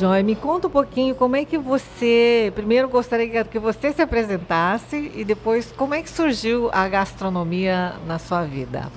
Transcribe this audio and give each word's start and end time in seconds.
Joy, 0.00 0.22
me 0.22 0.34
conta 0.34 0.66
um 0.66 0.70
pouquinho 0.70 1.14
como 1.14 1.36
é 1.36 1.44
que 1.44 1.58
você. 1.58 2.50
Primeiro 2.54 2.88
gostaria 2.88 3.44
que 3.44 3.58
você 3.58 3.92
se 3.92 4.00
apresentasse 4.00 5.12
e 5.14 5.26
depois 5.26 5.70
como 5.72 5.92
é 5.92 6.00
que 6.00 6.08
surgiu 6.08 6.70
a 6.72 6.88
gastronomia 6.88 7.96
na 8.06 8.18
sua 8.18 8.44
vida. 8.44 8.90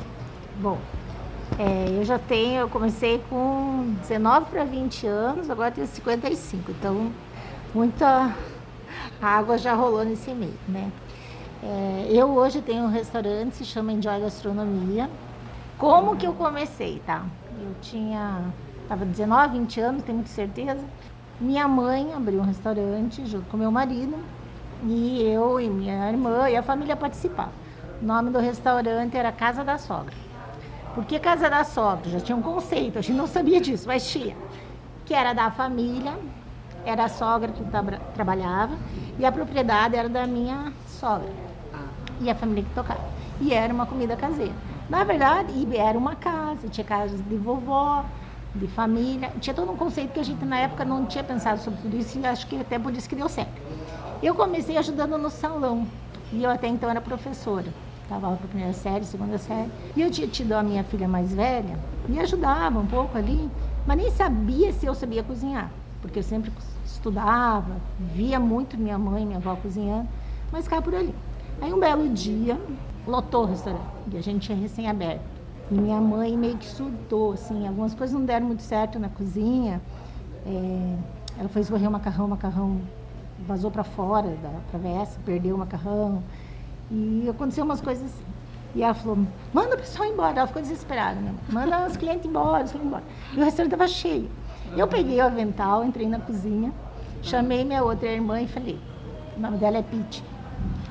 Bom, 0.61 0.77
é, 1.59 1.89
eu 1.99 2.05
já 2.05 2.17
tenho, 2.17 2.61
eu 2.61 2.69
comecei 2.69 3.21
com 3.29 3.93
19 3.99 4.45
para 4.45 4.63
20 4.63 5.05
anos, 5.05 5.49
agora 5.49 5.71
tenho 5.71 5.87
55, 5.87 6.71
então 6.71 7.11
muita 7.75 8.33
água 9.21 9.57
já 9.57 9.73
rolou 9.73 10.05
nesse 10.05 10.31
meio, 10.31 10.53
né? 10.69 10.89
É, 11.61 12.07
eu 12.11 12.29
hoje 12.29 12.61
tenho 12.61 12.85
um 12.85 12.89
restaurante, 12.89 13.57
se 13.57 13.65
chama 13.65 13.91
Enjoy 13.91 14.21
Gastronomia. 14.21 15.09
Como 15.77 16.15
que 16.15 16.25
eu 16.25 16.33
comecei, 16.33 17.01
tá? 17.05 17.25
Eu 17.61 17.75
tinha, 17.81 18.53
tava 18.87 19.05
19, 19.05 19.59
20 19.59 19.81
anos, 19.81 20.03
tenho 20.03 20.17
muita 20.17 20.31
certeza. 20.31 20.83
Minha 21.39 21.67
mãe 21.67 22.13
abriu 22.13 22.39
um 22.39 22.45
restaurante 22.45 23.25
junto 23.25 23.49
com 23.49 23.57
meu 23.57 23.71
marido 23.71 24.15
e 24.83 25.21
eu 25.23 25.59
e 25.59 25.69
minha 25.69 26.09
irmã 26.09 26.49
e 26.49 26.55
a 26.55 26.63
família 26.63 26.95
participavam. 26.95 27.53
O 28.01 28.05
nome 28.05 28.29
do 28.29 28.39
restaurante 28.39 29.15
era 29.17 29.31
Casa 29.31 29.63
da 29.63 29.77
Sogra. 29.77 30.13
Por 30.93 31.05
que 31.05 31.17
Casa 31.19 31.49
da 31.49 31.63
Sogra? 31.63 32.09
Já 32.09 32.19
tinha 32.19 32.35
um 32.35 32.41
conceito, 32.41 32.99
a 32.99 33.01
gente 33.01 33.17
não 33.17 33.27
sabia 33.27 33.59
disso, 33.59 33.87
mas 33.87 34.09
tinha. 34.09 34.35
Que 35.05 35.13
era 35.13 35.33
da 35.33 35.49
família, 35.49 36.13
era 36.85 37.05
a 37.05 37.09
sogra 37.09 37.51
que 37.51 37.63
tra 37.63 37.83
trabalhava 38.13 38.77
e 39.17 39.25
a 39.25 39.31
propriedade 39.31 39.95
era 39.95 40.09
da 40.09 40.27
minha 40.27 40.71
sogra 40.87 41.31
e 42.19 42.29
a 42.29 42.35
família 42.35 42.63
que 42.63 42.73
tocava. 42.73 43.03
E 43.41 43.53
era 43.53 43.73
uma 43.73 43.85
comida 43.85 44.15
caseira. 44.15 44.53
Na 44.89 45.03
verdade, 45.03 45.67
era 45.75 45.97
uma 45.97 46.15
casa, 46.15 46.67
tinha 46.69 46.85
casa 46.85 47.17
de 47.17 47.35
vovó, 47.35 48.05
de 48.55 48.67
família, 48.67 49.31
tinha 49.41 49.53
todo 49.53 49.71
um 49.71 49.75
conceito 49.75 50.13
que 50.13 50.19
a 50.19 50.23
gente 50.23 50.43
na 50.45 50.57
época 50.57 50.85
não 50.85 51.05
tinha 51.05 51.23
pensado 51.23 51.59
sobre 51.59 51.81
tudo 51.81 51.97
isso 51.97 52.19
e 52.19 52.25
acho 52.25 52.45
que 52.47 52.59
até 52.59 52.77
por 52.77 52.93
isso 52.93 53.09
que 53.09 53.15
deu 53.15 53.27
certo. 53.27 53.61
Eu 54.21 54.35
comecei 54.35 54.77
ajudando 54.77 55.17
no 55.17 55.29
salão 55.29 55.87
e 56.31 56.43
eu 56.43 56.49
até 56.49 56.67
então 56.67 56.89
era 56.89 57.01
professora. 57.01 57.65
Estava 58.03 58.35
para 58.35 58.45
a 58.45 58.47
primeira 58.47 58.73
série, 58.73 59.05
segunda 59.05 59.37
série. 59.37 59.71
E 59.95 60.01
eu 60.01 60.11
tinha 60.11 60.27
tido 60.27 60.53
a 60.53 60.61
minha 60.61 60.83
filha 60.83 61.07
mais 61.07 61.33
velha, 61.33 61.79
me 62.07 62.19
ajudava 62.19 62.79
um 62.79 62.85
pouco 62.85 63.17
ali, 63.17 63.49
mas 63.87 63.97
nem 63.97 64.11
sabia 64.11 64.71
se 64.71 64.85
eu 64.85 64.93
sabia 64.93 65.23
cozinhar, 65.23 65.71
porque 66.01 66.19
eu 66.19 66.23
sempre 66.23 66.51
estudava, 66.85 67.77
via 68.13 68.39
muito 68.39 68.77
minha 68.77 68.97
mãe, 68.97 69.25
minha 69.25 69.39
avó 69.39 69.55
cozinhando, 69.55 70.07
mas 70.51 70.65
ficava 70.65 70.81
por 70.81 70.93
ali. 70.93 71.13
Aí 71.61 71.73
um 71.73 71.79
belo 71.79 72.07
dia, 72.09 72.59
lotou 73.07 73.43
o 73.43 73.47
restaurante, 73.47 73.83
e 74.11 74.17
a 74.17 74.21
gente 74.21 74.45
tinha 74.47 74.57
recém-aberto. 74.57 75.32
E 75.71 75.75
minha 75.75 75.99
mãe 75.99 76.37
meio 76.37 76.57
que 76.57 76.65
surtou, 76.65 77.33
assim, 77.33 77.67
algumas 77.67 77.93
coisas 77.93 78.13
não 78.13 78.25
deram 78.25 78.47
muito 78.47 78.61
certo 78.63 78.99
na 78.99 79.09
cozinha. 79.09 79.81
É, 80.45 80.95
ela 81.39 81.49
foi 81.49 81.61
escorrer 81.61 81.87
o 81.87 81.91
macarrão, 81.91 82.25
o 82.25 82.29
macarrão 82.29 82.81
vazou 83.47 83.71
para 83.71 83.83
fora 83.83 84.29
da 84.29 84.49
travessa, 84.69 85.19
perdeu 85.25 85.55
o 85.55 85.59
macarrão. 85.59 86.21
E 86.91 87.27
aconteceu 87.29 87.63
umas 87.63 87.81
coisas 87.81 88.05
assim. 88.05 88.23
E 88.75 88.83
ela 88.83 88.93
falou, 88.93 89.19
manda 89.53 89.75
o 89.75 89.77
pessoal 89.77 90.09
embora. 90.09 90.37
Ela 90.37 90.47
ficou 90.47 90.61
desesperada, 90.61 91.19
né? 91.19 91.33
Manda 91.49 91.87
os 91.87 91.95
clientes 91.95 92.25
embora, 92.25 92.63
os 92.63 92.71
clientes 92.71 92.87
embora. 92.87 93.03
E 93.33 93.39
o 93.39 93.43
restaurante 93.43 93.73
estava 93.73 93.87
cheio. 93.87 94.29
Eu 94.75 94.87
peguei 94.87 95.19
o 95.19 95.25
avental, 95.25 95.83
entrei 95.85 96.07
na 96.07 96.19
cozinha, 96.19 96.73
chamei 97.21 97.63
minha 97.63 97.83
outra 97.83 98.09
irmã 98.09 98.41
e 98.41 98.47
falei, 98.47 98.79
o 99.37 99.39
nome 99.39 99.57
dela 99.57 99.77
é 99.77 99.83
Pete. 99.83 100.23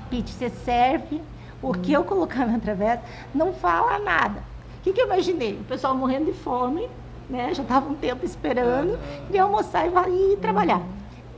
Pete, 0.08 0.30
você 0.30 0.48
serve 0.50 1.20
o 1.60 1.72
que 1.72 1.92
eu 1.92 2.04
colocar 2.04 2.46
na 2.46 2.58
travessa, 2.58 3.02
não 3.34 3.52
fala 3.52 3.98
nada. 3.98 4.51
O 4.82 4.84
que, 4.84 4.92
que 4.92 5.00
eu 5.00 5.06
imaginei? 5.06 5.60
O 5.60 5.62
pessoal 5.62 5.94
morrendo 5.94 6.24
de 6.24 6.32
fome, 6.32 6.90
né? 7.30 7.54
Já 7.54 7.62
estava 7.62 7.88
um 7.88 7.94
tempo 7.94 8.24
esperando, 8.26 8.98
queria 9.28 9.44
almoçar 9.44 9.86
e 9.86 10.32
ir 10.32 10.38
trabalhar. 10.38 10.82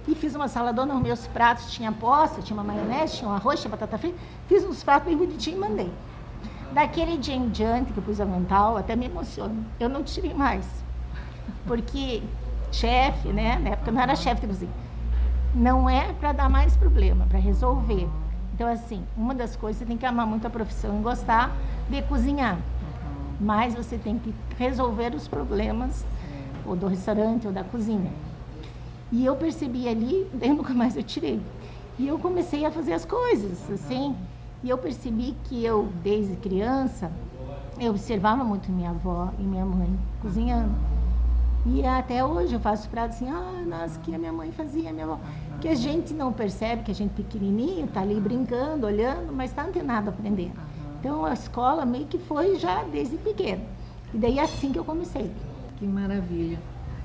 E 0.08 0.14
fiz 0.14 0.34
uma 0.34 0.48
saladona, 0.48 0.94
os 0.94 1.02
meus 1.02 1.26
pratos, 1.26 1.70
tinha 1.70 1.92
posta, 1.92 2.40
tinha 2.40 2.58
uma 2.58 2.64
maionese, 2.64 3.18
tinha 3.18 3.28
um 3.28 3.34
arroz, 3.34 3.60
tinha 3.60 3.70
batata 3.70 3.98
frita. 3.98 4.16
Fiz 4.48 4.64
uns 4.64 4.82
pratos 4.82 5.06
bem 5.08 5.14
bonitinhos 5.14 5.58
e 5.58 5.60
mandei. 5.60 5.92
Daquele 6.72 7.18
dia 7.18 7.34
em 7.34 7.50
diante 7.50 7.92
que 7.92 7.98
eu 7.98 8.02
pus 8.02 8.18
avental, 8.18 8.78
até 8.78 8.96
me 8.96 9.04
emociono. 9.04 9.66
Eu 9.78 9.90
não 9.90 10.02
tirei 10.02 10.32
mais. 10.32 10.66
Porque 11.66 12.22
chefe, 12.72 13.28
né? 13.28 13.58
Na 13.58 13.70
época 13.72 13.90
eu 13.90 13.94
não 13.94 14.00
era 14.00 14.16
chefe 14.16 14.40
de 14.40 14.46
cozinha. 14.46 14.72
Não 15.54 15.90
é 15.90 16.14
para 16.14 16.32
dar 16.32 16.48
mais 16.48 16.78
problema, 16.78 17.26
para 17.28 17.38
resolver. 17.38 18.08
Então, 18.54 18.66
assim, 18.72 19.04
uma 19.14 19.34
das 19.34 19.54
coisas, 19.54 19.80
você 19.80 19.84
tem 19.84 19.98
que 19.98 20.06
amar 20.06 20.26
muito 20.26 20.46
a 20.46 20.50
profissão 20.50 20.98
e 20.98 21.02
gostar 21.02 21.54
de 21.90 22.00
cozinhar. 22.02 22.56
Mas 23.40 23.74
você 23.74 23.98
tem 23.98 24.18
que 24.18 24.34
resolver 24.56 25.14
os 25.14 25.28
problemas, 25.28 26.04
ou 26.66 26.76
do 26.76 26.86
restaurante, 26.86 27.46
ou 27.46 27.52
da 27.52 27.64
cozinha. 27.64 28.10
E 29.12 29.24
eu 29.24 29.36
percebi 29.36 29.88
ali, 29.88 30.26
daí 30.34 30.50
nunca 30.50 30.72
mais 30.74 30.96
eu 30.96 31.02
tirei. 31.02 31.40
E 31.98 32.08
eu 32.08 32.18
comecei 32.18 32.64
a 32.64 32.70
fazer 32.70 32.92
as 32.92 33.04
coisas, 33.04 33.70
assim. 33.70 34.16
E 34.62 34.70
eu 34.70 34.78
percebi 34.78 35.36
que 35.44 35.64
eu, 35.64 35.88
desde 36.02 36.36
criança, 36.36 37.12
eu 37.78 37.90
observava 37.90 38.42
muito 38.42 38.70
minha 38.70 38.90
avó 38.90 39.30
e 39.38 39.42
minha 39.42 39.64
mãe 39.64 39.88
cozinhando. 40.22 40.74
E 41.66 41.84
até 41.84 42.22
hoje 42.24 42.54
eu 42.54 42.60
faço 42.60 42.88
prato 42.90 43.10
assim, 43.10 43.28
ah, 43.28 43.62
nossa, 43.66 43.98
que 44.00 44.14
a 44.14 44.18
minha 44.18 44.32
mãe 44.32 44.52
fazia, 44.52 44.92
minha 44.92 45.06
avó. 45.06 45.18
Que 45.60 45.68
a 45.68 45.74
gente 45.74 46.12
não 46.12 46.32
percebe, 46.32 46.82
que 46.82 46.90
a 46.90 46.94
gente 46.94 47.12
pequenininho, 47.12 47.86
tá 47.86 48.00
ali 48.00 48.20
brincando, 48.20 48.86
olhando, 48.86 49.32
mas 49.32 49.50
está 49.50 49.64
antenado 49.64 50.10
aprendendo. 50.10 50.52
Então 51.04 51.22
a 51.22 51.34
escola 51.34 51.84
meio 51.84 52.06
que 52.06 52.16
foi 52.16 52.58
já 52.58 52.82
desde 52.84 53.18
pequeno. 53.18 53.60
E 54.14 54.16
daí 54.16 54.38
é 54.38 54.42
assim 54.42 54.72
que 54.72 54.78
eu 54.78 54.84
comecei. 54.86 55.30
Que 55.76 55.84
maravilha. 55.84 56.58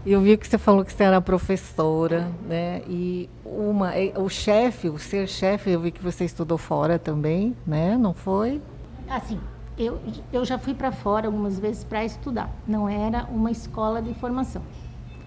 Eu 0.06 0.22
vi 0.22 0.38
que 0.38 0.48
você 0.48 0.58
falou 0.58 0.86
que 0.86 0.94
você 0.94 1.04
era 1.04 1.20
professora, 1.20 2.32
né? 2.48 2.82
E 2.88 3.30
uma, 3.44 3.92
o 4.18 4.30
chefe, 4.30 4.88
o 4.88 4.98
ser 4.98 5.28
chefe, 5.28 5.72
eu 5.72 5.82
vi 5.82 5.92
que 5.92 6.02
você 6.02 6.24
estudou 6.24 6.58
fora 6.58 6.98
também, 6.98 7.54
né? 7.68 7.98
Não 7.98 8.14
foi? 8.14 8.62
Assim, 9.10 9.38
eu, 9.78 10.00
eu 10.32 10.46
já 10.46 10.58
fui 10.58 10.74
para 10.74 10.94
fora 10.94 11.28
algumas 11.28 11.60
vezes 11.60 11.84
para 11.84 12.06
estudar. 12.06 12.50
Não 12.66 12.88
era 12.88 13.26
uma 13.26 13.52
escola 13.52 14.02
de 14.02 14.14
formação. 14.14 14.62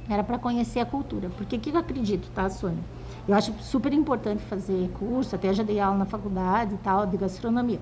Era 0.09 0.25
para 0.25 0.38
conhecer 0.38 0.81
a 0.81 0.87
cultura. 0.87 1.28
Porque 1.37 1.56
o 1.56 1.61
que 1.61 1.69
eu 1.69 1.77
acredito, 1.77 2.27
tá, 2.34 2.49
Sônia? 2.49 2.82
Eu 3.28 3.34
acho 3.34 3.53
super 3.61 3.93
importante 3.93 4.43
fazer 4.44 4.91
curso, 4.99 5.37
até 5.37 5.53
já 5.53 5.62
dei 5.62 5.78
aula 5.78 5.99
na 5.99 6.06
faculdade 6.06 6.75
e 6.75 6.78
tal, 6.78 7.06
de 7.06 7.19
gastronomia. 7.19 7.78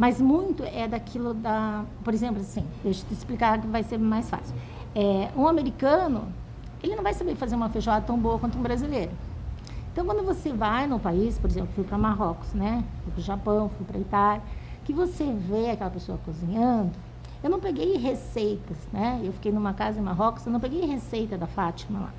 Mas 0.00 0.18
muito 0.18 0.64
é 0.64 0.88
daquilo 0.88 1.34
da. 1.34 1.84
Por 2.02 2.14
exemplo, 2.14 2.40
assim, 2.40 2.66
deixa 2.82 3.02
eu 3.02 3.08
te 3.08 3.12
explicar 3.12 3.60
que 3.60 3.66
vai 3.66 3.82
ser 3.82 3.98
mais 3.98 4.30
fácil. 4.30 4.56
É, 4.94 5.28
um 5.36 5.46
americano, 5.46 6.26
ele 6.82 6.96
não 6.96 7.02
vai 7.02 7.12
saber 7.12 7.36
fazer 7.36 7.54
uma 7.54 7.68
feijoada 7.68 8.06
tão 8.06 8.18
boa 8.18 8.38
quanto 8.38 8.56
um 8.56 8.62
brasileiro. 8.62 9.12
Então, 9.92 10.06
quando 10.06 10.24
você 10.24 10.54
vai 10.54 10.86
no 10.86 10.98
país, 10.98 11.38
por 11.38 11.50
exemplo, 11.50 11.68
fui 11.74 11.84
para 11.84 11.98
Marrocos, 11.98 12.54
né? 12.54 12.82
Fui 13.04 13.12
para 13.12 13.20
o 13.20 13.22
Japão, 13.22 13.70
fui 13.76 13.84
para 13.84 13.98
Itália 13.98 14.42
que 14.86 14.92
você 14.94 15.30
vê 15.30 15.70
aquela 15.70 15.90
pessoa 15.90 16.18
cozinhando, 16.24 16.92
eu 17.42 17.50
não 17.50 17.60
peguei 17.60 17.98
receitas, 17.98 18.78
né? 18.90 19.20
Eu 19.22 19.34
fiquei 19.34 19.52
numa 19.52 19.74
casa 19.74 20.00
em 20.00 20.02
Marrocos, 20.02 20.46
eu 20.46 20.52
não 20.52 20.60
peguei 20.60 20.86
receita 20.86 21.36
da 21.36 21.46
Fátima 21.46 22.00
lá. 22.00 22.10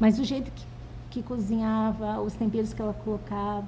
Mas 0.00 0.18
o 0.18 0.24
jeito 0.24 0.50
que, 0.50 0.66
que 1.10 1.22
cozinhava, 1.22 2.20
os 2.20 2.34
temperos 2.34 2.74
que 2.74 2.82
ela 2.82 2.92
colocava, 2.92 3.64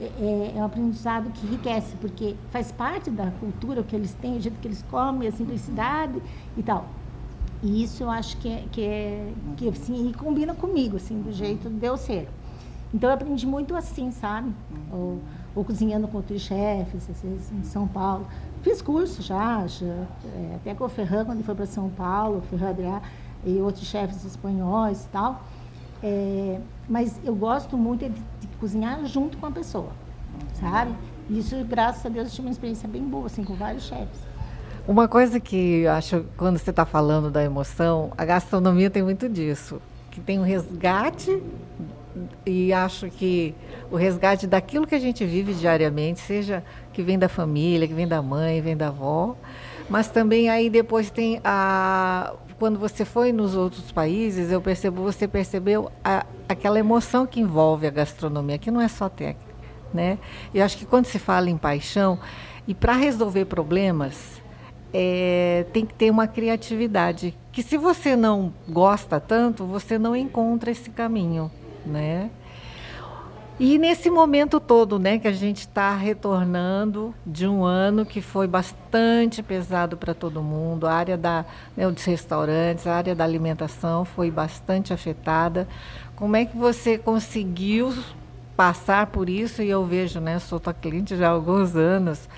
é, 0.00 0.04
é, 0.04 0.52
é 0.56 0.60
um 0.60 0.64
aprendizado 0.64 1.30
que 1.30 1.46
enriquece, 1.46 1.94
porque 2.00 2.34
faz 2.50 2.72
parte 2.72 3.10
da 3.10 3.30
cultura, 3.32 3.82
o 3.82 3.84
que 3.84 3.94
eles 3.94 4.14
têm, 4.14 4.38
o 4.38 4.40
jeito 4.40 4.58
que 4.58 4.66
eles 4.66 4.82
comem, 4.90 5.28
a 5.28 5.32
simplicidade 5.32 6.20
e 6.56 6.62
tal. 6.62 6.86
E 7.62 7.82
isso 7.82 8.02
eu 8.02 8.10
acho 8.10 8.38
que 8.38 8.48
é, 8.48 8.64
que 8.72 8.82
é 8.82 9.32
que 9.56 9.68
assim, 9.68 10.12
combina 10.12 10.54
comigo, 10.54 10.96
assim, 10.96 11.20
do 11.20 11.30
jeito 11.30 11.68
de 11.68 11.86
eu 11.86 11.96
ser. 11.96 12.28
Então 12.92 13.10
eu 13.10 13.14
aprendi 13.14 13.46
muito 13.46 13.76
assim, 13.76 14.10
sabe? 14.10 14.50
Ou, 14.90 15.18
ou 15.54 15.64
cozinhando 15.64 16.08
com 16.08 16.16
outros 16.16 16.40
chefes, 16.40 17.08
às 17.10 17.20
vezes 17.20 17.52
em 17.52 17.62
São 17.62 17.86
Paulo. 17.86 18.26
Fiz 18.62 18.80
curso 18.80 19.22
já, 19.22 19.66
já 19.66 19.86
é, 19.86 20.54
até 20.56 20.74
com 20.74 20.84
o 20.84 20.88
Ferran, 20.88 21.24
quando 21.26 21.44
foi 21.44 21.54
para 21.54 21.66
São 21.66 21.90
Paulo, 21.90 22.42
Ferran 22.48 22.70
Adriá 22.70 23.02
e 23.44 23.58
outros 23.58 23.86
chefes 23.86 24.24
espanhóis 24.24 25.04
e 25.04 25.08
tal. 25.08 25.42
É, 26.02 26.58
mas 26.88 27.20
eu 27.24 27.34
gosto 27.34 27.76
muito 27.76 28.08
de, 28.08 28.20
de, 28.39 28.39
cozinhar 28.60 29.04
junto 29.06 29.38
com 29.38 29.46
a 29.46 29.50
pessoa, 29.50 29.90
sabe? 30.52 30.94
Isso, 31.30 31.56
graças 31.64 32.04
a 32.04 32.08
Deus, 32.08 32.28
eu 32.28 32.34
tive 32.34 32.46
uma 32.48 32.52
experiência 32.52 32.88
bem 32.88 33.02
boa, 33.02 33.26
assim, 33.26 33.42
com 33.42 33.54
vários 33.54 33.84
chefes. 33.84 34.20
Uma 34.86 35.08
coisa 35.08 35.40
que 35.40 35.82
eu 35.82 35.92
acho, 35.92 36.24
quando 36.36 36.58
você 36.58 36.70
está 36.70 36.84
falando 36.84 37.30
da 37.30 37.42
emoção, 37.42 38.12
a 38.16 38.24
gastronomia 38.24 38.90
tem 38.90 39.02
muito 39.02 39.28
disso, 39.28 39.80
que 40.10 40.20
tem 40.20 40.38
um 40.38 40.42
resgate 40.42 41.42
e 42.44 42.72
acho 42.72 43.08
que 43.08 43.54
o 43.90 43.96
resgate 43.96 44.46
daquilo 44.46 44.86
que 44.86 44.94
a 44.94 44.98
gente 44.98 45.24
vive 45.24 45.54
diariamente, 45.54 46.20
seja 46.20 46.62
que 46.92 47.02
vem 47.02 47.18
da 47.18 47.28
família, 47.28 47.86
que 47.86 47.94
vem 47.94 48.08
da 48.08 48.20
mãe, 48.20 48.60
vem 48.60 48.76
da 48.76 48.88
avó, 48.88 49.36
mas 49.88 50.08
também 50.08 50.50
aí 50.50 50.68
depois 50.68 51.10
tem 51.10 51.40
a 51.44 52.34
quando 52.60 52.78
você 52.78 53.06
foi 53.06 53.32
nos 53.32 53.56
outros 53.56 53.90
países, 53.90 54.52
eu 54.52 54.60
percebo, 54.60 55.02
você 55.02 55.26
percebeu 55.26 55.90
a, 56.04 56.26
aquela 56.46 56.78
emoção 56.78 57.26
que 57.26 57.40
envolve 57.40 57.86
a 57.86 57.90
gastronomia, 57.90 58.58
que 58.58 58.70
não 58.70 58.82
é 58.82 58.86
só 58.86 59.08
técnica, 59.08 59.54
né? 59.94 60.18
Eu 60.52 60.62
acho 60.62 60.76
que 60.76 60.84
quando 60.84 61.06
se 61.06 61.18
fala 61.18 61.48
em 61.48 61.56
paixão 61.56 62.18
e 62.68 62.74
para 62.74 62.92
resolver 62.92 63.46
problemas, 63.46 64.42
é, 64.92 65.64
tem 65.72 65.86
que 65.86 65.94
ter 65.94 66.10
uma 66.10 66.28
criatividade. 66.28 67.34
Que 67.50 67.62
se 67.62 67.78
você 67.78 68.14
não 68.14 68.52
gosta 68.68 69.18
tanto, 69.18 69.64
você 69.64 69.98
não 69.98 70.14
encontra 70.14 70.70
esse 70.70 70.90
caminho, 70.90 71.50
né? 71.86 72.28
E 73.62 73.76
nesse 73.76 74.08
momento 74.08 74.58
todo, 74.58 74.98
né, 74.98 75.18
que 75.18 75.28
a 75.28 75.32
gente 75.32 75.58
está 75.58 75.94
retornando 75.94 77.14
de 77.26 77.46
um 77.46 77.62
ano 77.62 78.06
que 78.06 78.22
foi 78.22 78.46
bastante 78.46 79.42
pesado 79.42 79.98
para 79.98 80.14
todo 80.14 80.42
mundo, 80.42 80.86
a 80.86 80.94
área 80.94 81.14
da, 81.14 81.44
né, 81.76 81.86
dos 81.90 82.02
restaurantes, 82.04 82.86
a 82.86 82.94
área 82.94 83.14
da 83.14 83.22
alimentação 83.22 84.06
foi 84.06 84.30
bastante 84.30 84.94
afetada. 84.94 85.68
Como 86.16 86.36
é 86.36 86.46
que 86.46 86.56
você 86.56 86.96
conseguiu 86.96 87.92
passar 88.56 89.08
por 89.08 89.28
isso? 89.28 89.60
E 89.60 89.68
eu 89.68 89.84
vejo, 89.84 90.20
né, 90.20 90.38
sou 90.38 90.58
tua 90.58 90.72
cliente 90.72 91.14
já 91.14 91.28
há 91.28 91.32
alguns 91.32 91.76
anos, 91.76 92.30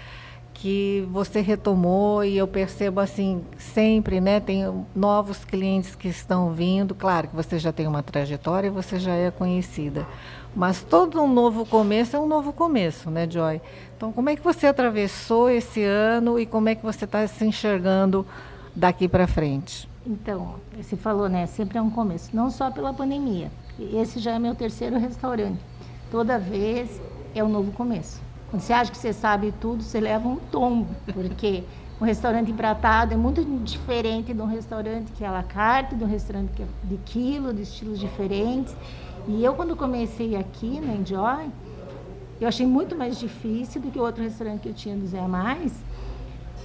que 0.63 1.05
você 1.11 1.41
retomou 1.41 2.23
e 2.23 2.39
eu 2.39 2.47
percebo 2.47 3.01
assim 3.01 3.43
sempre, 3.59 4.21
né? 4.21 4.39
Tem 4.39 4.63
novos 4.95 5.45
clientes 5.45 5.97
que 5.97 6.07
estão 6.07 6.53
vindo. 6.53 6.95
Claro 6.95 7.27
que 7.27 7.35
você 7.35 7.59
já 7.59 7.73
tem 7.73 7.89
uma 7.89 8.01
trajetória, 8.01 8.71
você 8.71 8.97
já 8.97 9.13
é 9.13 9.29
conhecida, 9.33 10.07
mas 10.55 10.81
todo 10.81 11.21
um 11.21 11.27
novo 11.27 11.67
começo 11.67 12.15
é 12.15 12.21
um 12.21 12.29
novo 12.29 12.53
começo, 12.53 13.11
né, 13.11 13.29
Joy? 13.29 13.61
Então, 13.97 14.13
como 14.13 14.31
é 14.31 14.37
que 14.37 14.43
você 14.43 14.69
atravessou 14.69 15.51
esse 15.51 15.83
ano 15.83 16.39
e 16.39 16.47
como 16.47 16.69
é 16.69 16.77
que 16.77 16.85
você 16.85 17.07
está 17.07 17.27
se 17.27 17.45
enxergando 17.45 18.25
daqui 18.73 19.09
para 19.09 19.27
frente? 19.27 19.89
Então, 20.07 20.55
você 20.81 20.97
falou, 20.97 21.29
né? 21.29 21.45
Sempre 21.47 21.79
é 21.79 21.83
um 21.83 21.91
começo, 21.91 22.31
não 22.33 22.53
só 22.53 22.71
pela 22.71 22.95
pandemia. 22.95 23.51
Esse 23.93 24.21
já 24.21 24.37
é 24.37 24.39
meu 24.39 24.55
terceiro 24.55 24.97
restaurante. 24.97 25.59
Toda 26.09 26.39
vez 26.39 27.01
é 27.35 27.43
um 27.43 27.49
novo 27.49 27.73
começo. 27.73 28.23
Quando 28.53 28.61
você 28.61 28.75
acha 28.75 28.91
que 28.91 28.99
você 28.99 29.15
sabe 29.15 29.51
tudo, 29.63 29.83
você 29.83 29.99
leva 29.99 30.29
um 30.29 30.37
tombo, 30.37 30.95
porque 31.15 31.65
um 31.99 32.05
restaurante 32.05 32.51
empratado 32.51 33.15
é 33.15 33.17
muito 33.17 33.43
diferente 33.65 34.35
de 34.35 34.41
um 34.43 34.45
restaurante 34.45 35.11
que 35.13 35.25
é 35.25 35.27
à 35.27 35.31
la 35.31 35.43
carte, 35.43 35.95
de 35.95 36.05
um 36.05 36.07
restaurante 36.07 36.51
que 36.53 36.63
é 36.63 36.67
de 36.85 36.99
quilo, 36.99 37.55
de 37.55 37.63
estilos 37.63 37.99
diferentes. 37.99 38.77
E 39.27 39.43
eu, 39.43 39.55
quando 39.55 39.75
comecei 39.75 40.37
aqui 40.37 40.83
na 40.83 40.93
Enjoy, 40.93 41.49
eu 42.39 42.47
achei 42.47 42.67
muito 42.67 42.95
mais 42.95 43.19
difícil 43.19 43.81
do 43.81 43.91
que 43.91 43.99
o 43.99 44.03
outro 44.03 44.23
restaurante 44.23 44.61
que 44.61 44.69
eu 44.69 44.75
tinha 44.75 44.95
do 44.97 45.07
Zé 45.07 45.23
Mais, 45.23 45.73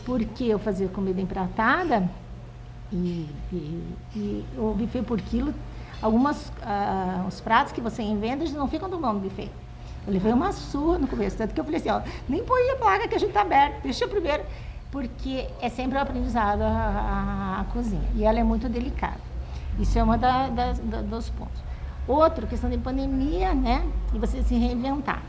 porque 0.06 0.44
eu 0.44 0.60
fazia 0.60 0.90
comida 0.90 1.22
empratada 1.22 2.10
e, 2.92 3.30
e, 3.50 3.84
e 4.14 4.46
o 4.58 4.74
buffet 4.74 5.04
por 5.04 5.22
quilo, 5.22 5.54
alguns 6.02 6.52
ah, 6.62 7.24
os 7.30 7.40
pratos 7.40 7.72
que 7.72 7.80
você 7.80 8.04
inventa, 8.04 8.44
não 8.58 8.68
ficam 8.68 8.90
do 8.90 8.98
do 8.98 9.20
buffet. 9.20 9.50
Eu 10.08 10.14
levei 10.14 10.32
uma 10.32 10.54
surra 10.54 10.98
no 10.98 11.08
começo, 11.08 11.36
tanto 11.36 11.54
que 11.54 11.60
eu 11.60 11.66
falei 11.66 11.82
assim, 11.82 11.90
ó, 11.90 12.02
nem 12.30 12.42
põe 12.42 12.70
a 12.72 12.78
placa 12.78 13.10
que 13.10 13.16
a 13.16 13.20
gente 13.20 13.34
tá 13.34 13.42
aberto, 13.42 13.84
deixa 13.84 14.08
primeiro, 14.08 14.42
porque 14.90 15.46
é 15.62 15.68
sempre 15.68 15.98
um 15.98 16.02
aprendizado 16.02 16.62
a, 16.62 16.66
a, 16.66 17.62
a, 17.62 17.64
cozinha, 17.66 18.08
e 18.16 18.24
ela 18.24 18.40
é 18.40 18.44
muito 18.44 18.70
delicada. 18.70 19.20
Isso 19.78 20.00
é 20.00 20.02
uma 20.02 20.18
da, 20.18 20.48
da, 20.48 20.72
da, 20.72 21.02
dos 21.02 21.30
pontos. 21.30 21.62
Outro, 22.08 22.48
questão 22.48 22.70
de 22.70 22.78
pandemia, 22.78 23.54
né, 23.54 23.86
e 24.14 24.18
você 24.18 24.42
se 24.44 24.56
reinventar. 24.56 25.22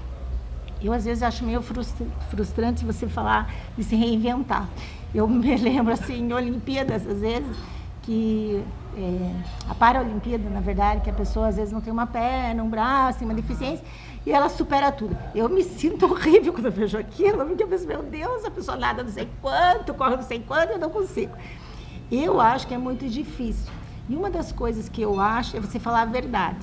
Eu, 0.80 0.92
às 0.92 1.04
vezes, 1.04 1.24
acho 1.24 1.44
meio 1.44 1.60
frustrante 1.60 2.84
você 2.84 3.08
falar 3.08 3.52
de 3.76 3.82
se 3.82 3.96
reinventar. 3.96 4.68
Eu 5.12 5.26
me 5.28 5.56
lembro, 5.56 5.92
assim, 5.92 6.32
Olimpíadas, 6.32 7.04
às 7.04 7.20
vezes, 7.20 7.56
que 8.02 8.62
é, 8.96 9.32
a 9.68 9.74
Paralimpíada, 9.74 10.48
na 10.48 10.60
verdade, 10.60 11.00
que 11.00 11.10
a 11.10 11.12
pessoa, 11.12 11.48
às 11.48 11.56
vezes, 11.56 11.72
não 11.72 11.80
tem 11.80 11.92
uma 11.92 12.06
perna, 12.06 12.62
um 12.62 12.68
braço, 12.68 13.24
uma 13.24 13.34
deficiência, 13.34 13.84
e 14.28 14.32
ela 14.32 14.50
supera 14.50 14.92
tudo. 14.92 15.16
Eu 15.34 15.48
me 15.48 15.64
sinto 15.64 16.04
horrível 16.04 16.52
quando 16.52 16.66
eu 16.66 16.72
vejo 16.72 16.98
aquilo, 16.98 17.46
porque 17.46 17.62
eu 17.62 17.66
penso, 17.66 17.86
meu 17.86 18.02
Deus, 18.02 18.44
a 18.44 18.50
pessoa 18.50 18.76
nada 18.76 19.02
não 19.02 19.10
sei 19.10 19.26
quanto, 19.40 19.94
corre 19.94 20.16
não 20.16 20.22
sei 20.22 20.40
quanto, 20.40 20.72
eu 20.72 20.78
não 20.78 20.90
consigo. 20.90 21.32
Eu 22.12 22.38
acho 22.38 22.66
que 22.66 22.74
é 22.74 22.78
muito 22.78 23.08
difícil. 23.08 23.72
E 24.06 24.14
uma 24.14 24.28
das 24.28 24.52
coisas 24.52 24.86
que 24.86 25.00
eu 25.00 25.18
acho 25.18 25.56
é 25.56 25.60
você 25.60 25.80
falar 25.80 26.02
a 26.02 26.04
verdade. 26.04 26.58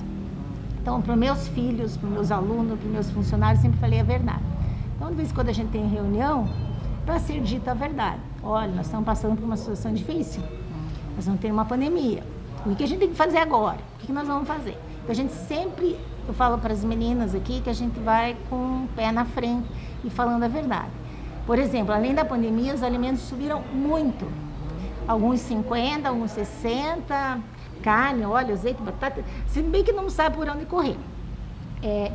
Então, 0.80 1.02
para 1.02 1.16
meus 1.16 1.48
filhos, 1.48 1.96
para 1.96 2.08
meus 2.08 2.30
alunos, 2.30 2.78
para 2.78 2.88
meus 2.88 3.10
funcionários, 3.10 3.60
sempre 3.60 3.80
falei 3.80 3.98
a 3.98 4.04
verdade. 4.04 4.44
Então, 4.94 5.08
de 5.08 5.16
vez 5.16 5.32
em 5.32 5.34
quando 5.34 5.48
a 5.48 5.52
gente 5.52 5.70
tem 5.72 5.88
reunião, 5.88 6.48
para 7.04 7.18
ser 7.18 7.40
dita 7.40 7.72
a 7.72 7.74
verdade. 7.74 8.20
Olha, 8.44 8.70
nós 8.70 8.86
estamos 8.86 9.04
passando 9.04 9.34
por 9.34 9.44
uma 9.44 9.56
situação 9.56 9.92
difícil. 9.92 10.40
Nós 11.16 11.26
vamos 11.26 11.40
ter 11.40 11.50
uma 11.50 11.64
pandemia. 11.64 12.22
O 12.64 12.76
que 12.76 12.84
a 12.84 12.86
gente 12.86 13.00
tem 13.00 13.08
que 13.08 13.16
fazer 13.16 13.38
agora? 13.38 13.78
O 13.96 14.06
que 14.06 14.12
nós 14.12 14.28
vamos 14.28 14.46
fazer? 14.46 14.78
Então, 15.02 15.10
a 15.10 15.14
gente 15.14 15.32
sempre 15.32 15.98
eu 16.26 16.34
falo 16.34 16.58
para 16.58 16.72
as 16.72 16.82
meninas 16.82 17.34
aqui 17.34 17.60
que 17.60 17.70
a 17.70 17.72
gente 17.72 17.98
vai 18.00 18.36
com 18.50 18.84
o 18.84 18.88
pé 18.96 19.12
na 19.12 19.24
frente 19.24 19.66
e 20.04 20.10
falando 20.10 20.42
a 20.42 20.48
verdade. 20.48 20.90
Por 21.46 21.58
exemplo, 21.58 21.94
além 21.94 22.14
da 22.14 22.24
pandemia, 22.24 22.74
os 22.74 22.82
alimentos 22.82 23.22
subiram 23.22 23.62
muito. 23.72 24.26
Alguns 25.06 25.40
50, 25.40 26.08
alguns 26.08 26.32
60, 26.32 27.40
carne, 27.80 28.24
óleo, 28.24 28.54
azeite, 28.54 28.82
batata. 28.82 29.24
Se 29.46 29.62
bem 29.62 29.84
que 29.84 29.92
não 29.92 30.10
sabe 30.10 30.36
por 30.36 30.48
onde 30.48 30.64
correr. 30.64 30.96
É, 31.82 32.10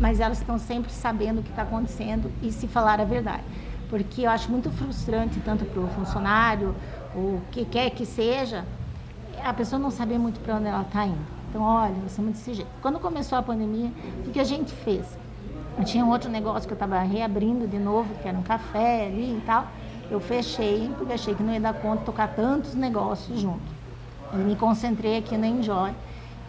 mas 0.00 0.18
elas 0.18 0.38
estão 0.38 0.58
sempre 0.58 0.90
sabendo 0.90 1.40
o 1.40 1.42
que 1.42 1.50
está 1.50 1.62
acontecendo 1.62 2.32
e 2.42 2.50
se 2.50 2.66
falar 2.66 3.00
a 3.00 3.04
verdade. 3.04 3.44
Porque 3.88 4.22
eu 4.22 4.30
acho 4.30 4.50
muito 4.50 4.70
frustrante, 4.70 5.38
tanto 5.40 5.64
para 5.64 5.80
o 5.80 5.86
funcionário, 5.88 6.74
o 7.14 7.40
que 7.52 7.64
quer 7.64 7.90
que 7.90 8.04
seja, 8.04 8.64
a 9.44 9.52
pessoa 9.52 9.78
não 9.78 9.90
saber 9.90 10.18
muito 10.18 10.40
para 10.40 10.56
onde 10.56 10.66
ela 10.66 10.82
está 10.82 11.06
indo. 11.06 11.41
Então, 11.52 11.60
olha, 11.60 11.94
nós 12.02 12.12
somos 12.12 12.32
desse 12.32 12.54
jeito. 12.54 12.70
Quando 12.80 12.98
começou 12.98 13.36
a 13.36 13.42
pandemia, 13.42 13.92
o 14.26 14.30
que 14.30 14.40
a 14.40 14.44
gente 14.44 14.72
fez? 14.72 15.04
Eu 15.76 15.84
tinha 15.84 16.02
um 16.02 16.08
outro 16.08 16.30
negócio 16.30 16.66
que 16.66 16.72
eu 16.72 16.76
estava 16.76 16.98
reabrindo 17.00 17.68
de 17.68 17.78
novo, 17.78 18.08
que 18.22 18.26
era 18.26 18.38
um 18.38 18.42
café 18.42 19.04
ali 19.04 19.36
e 19.36 19.42
tal. 19.44 19.66
Eu 20.10 20.18
fechei, 20.18 20.90
porque 20.96 21.12
achei 21.12 21.34
que 21.34 21.42
não 21.42 21.52
ia 21.52 21.60
dar 21.60 21.74
conta 21.74 21.98
de 21.98 22.04
tocar 22.06 22.28
tantos 22.28 22.74
negócios 22.74 23.38
junto. 23.38 23.60
Eu 24.32 24.38
me 24.38 24.56
concentrei 24.56 25.18
aqui 25.18 25.36
na 25.36 25.46
Enjoy, 25.46 25.92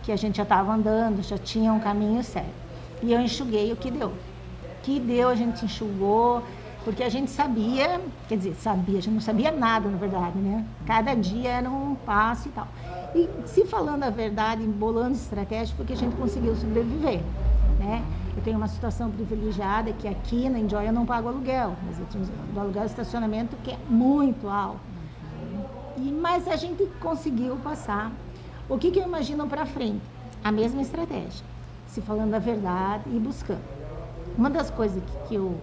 que 0.03 0.11
a 0.13 0.15
gente 0.15 0.37
já 0.37 0.43
estava 0.43 0.73
andando, 0.73 1.21
já 1.21 1.37
tinha 1.37 1.73
um 1.73 1.81
caminho 1.81 2.23
certo. 2.23 2.53
E 3.01 3.11
eu 3.11 3.19
enxuguei 3.19 3.73
o 3.73 3.75
que 3.75 3.91
deu. 3.91 4.07
O 4.07 4.13
que 4.83 5.01
deu, 5.01 5.27
a 5.27 5.35
gente 5.35 5.65
enxugou, 5.65 6.41
porque 6.85 7.03
a 7.03 7.09
gente 7.09 7.29
sabia, 7.29 7.99
quer 8.29 8.37
dizer, 8.37 8.55
sabia, 8.55 8.99
a 8.99 9.01
gente 9.01 9.13
não 9.13 9.21
sabia 9.21 9.51
nada, 9.51 9.89
na 9.89 9.97
verdade, 9.97 10.37
né? 10.37 10.65
Cada 10.85 11.13
dia 11.13 11.49
era 11.49 11.69
um 11.69 11.93
passo 11.93 12.47
e 12.47 12.51
tal. 12.51 12.69
E 13.15 13.29
se 13.45 13.63
falando 13.65 14.03
a 14.03 14.09
verdade, 14.09 14.63
embolando 14.63 15.13
estratégia, 15.13 15.75
foi 15.75 15.85
que 15.85 15.93
a 15.93 15.95
gente 15.95 16.15
conseguiu 16.15 16.55
sobreviver. 16.55 17.21
Né? 17.79 18.03
Eu 18.35 18.41
tenho 18.41 18.57
uma 18.57 18.67
situação 18.67 19.11
privilegiada 19.11 19.93
que 19.93 20.07
aqui 20.07 20.49
na 20.49 20.57
Enjoy 20.59 20.87
eu 20.87 20.93
não 20.93 21.05
pago 21.05 21.27
aluguel, 21.27 21.75
mas 21.85 21.99
eu 21.99 22.05
tenho 22.07 22.25
do 22.25 22.59
aluguel 22.59 22.85
estacionamento 22.85 23.55
que 23.63 23.71
é 23.71 23.77
muito 23.87 24.49
alto. 24.49 24.79
E, 25.97 26.11
mas 26.11 26.47
a 26.47 26.55
gente 26.55 26.85
conseguiu 26.99 27.55
passar. 27.57 28.11
O 28.67 28.79
que, 28.79 28.89
que 28.89 28.97
eu 28.97 29.03
imagino 29.03 29.47
para 29.47 29.65
frente? 29.65 30.01
A 30.43 30.51
mesma 30.51 30.81
estratégia. 30.81 31.45
Se 31.85 32.01
falando 32.01 32.33
a 32.33 32.39
verdade 32.39 33.03
e 33.07 33.19
buscando. 33.19 33.61
Uma 34.35 34.49
das 34.49 34.71
coisas 34.71 35.03
que, 35.03 35.27
que 35.27 35.35
eu 35.35 35.55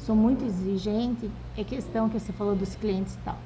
sou 0.00 0.16
muito 0.16 0.44
exigente 0.44 1.30
é 1.56 1.62
questão 1.62 2.08
que 2.08 2.18
você 2.18 2.32
falou 2.32 2.56
dos 2.56 2.74
clientes 2.74 3.14
e 3.14 3.18
tal 3.18 3.36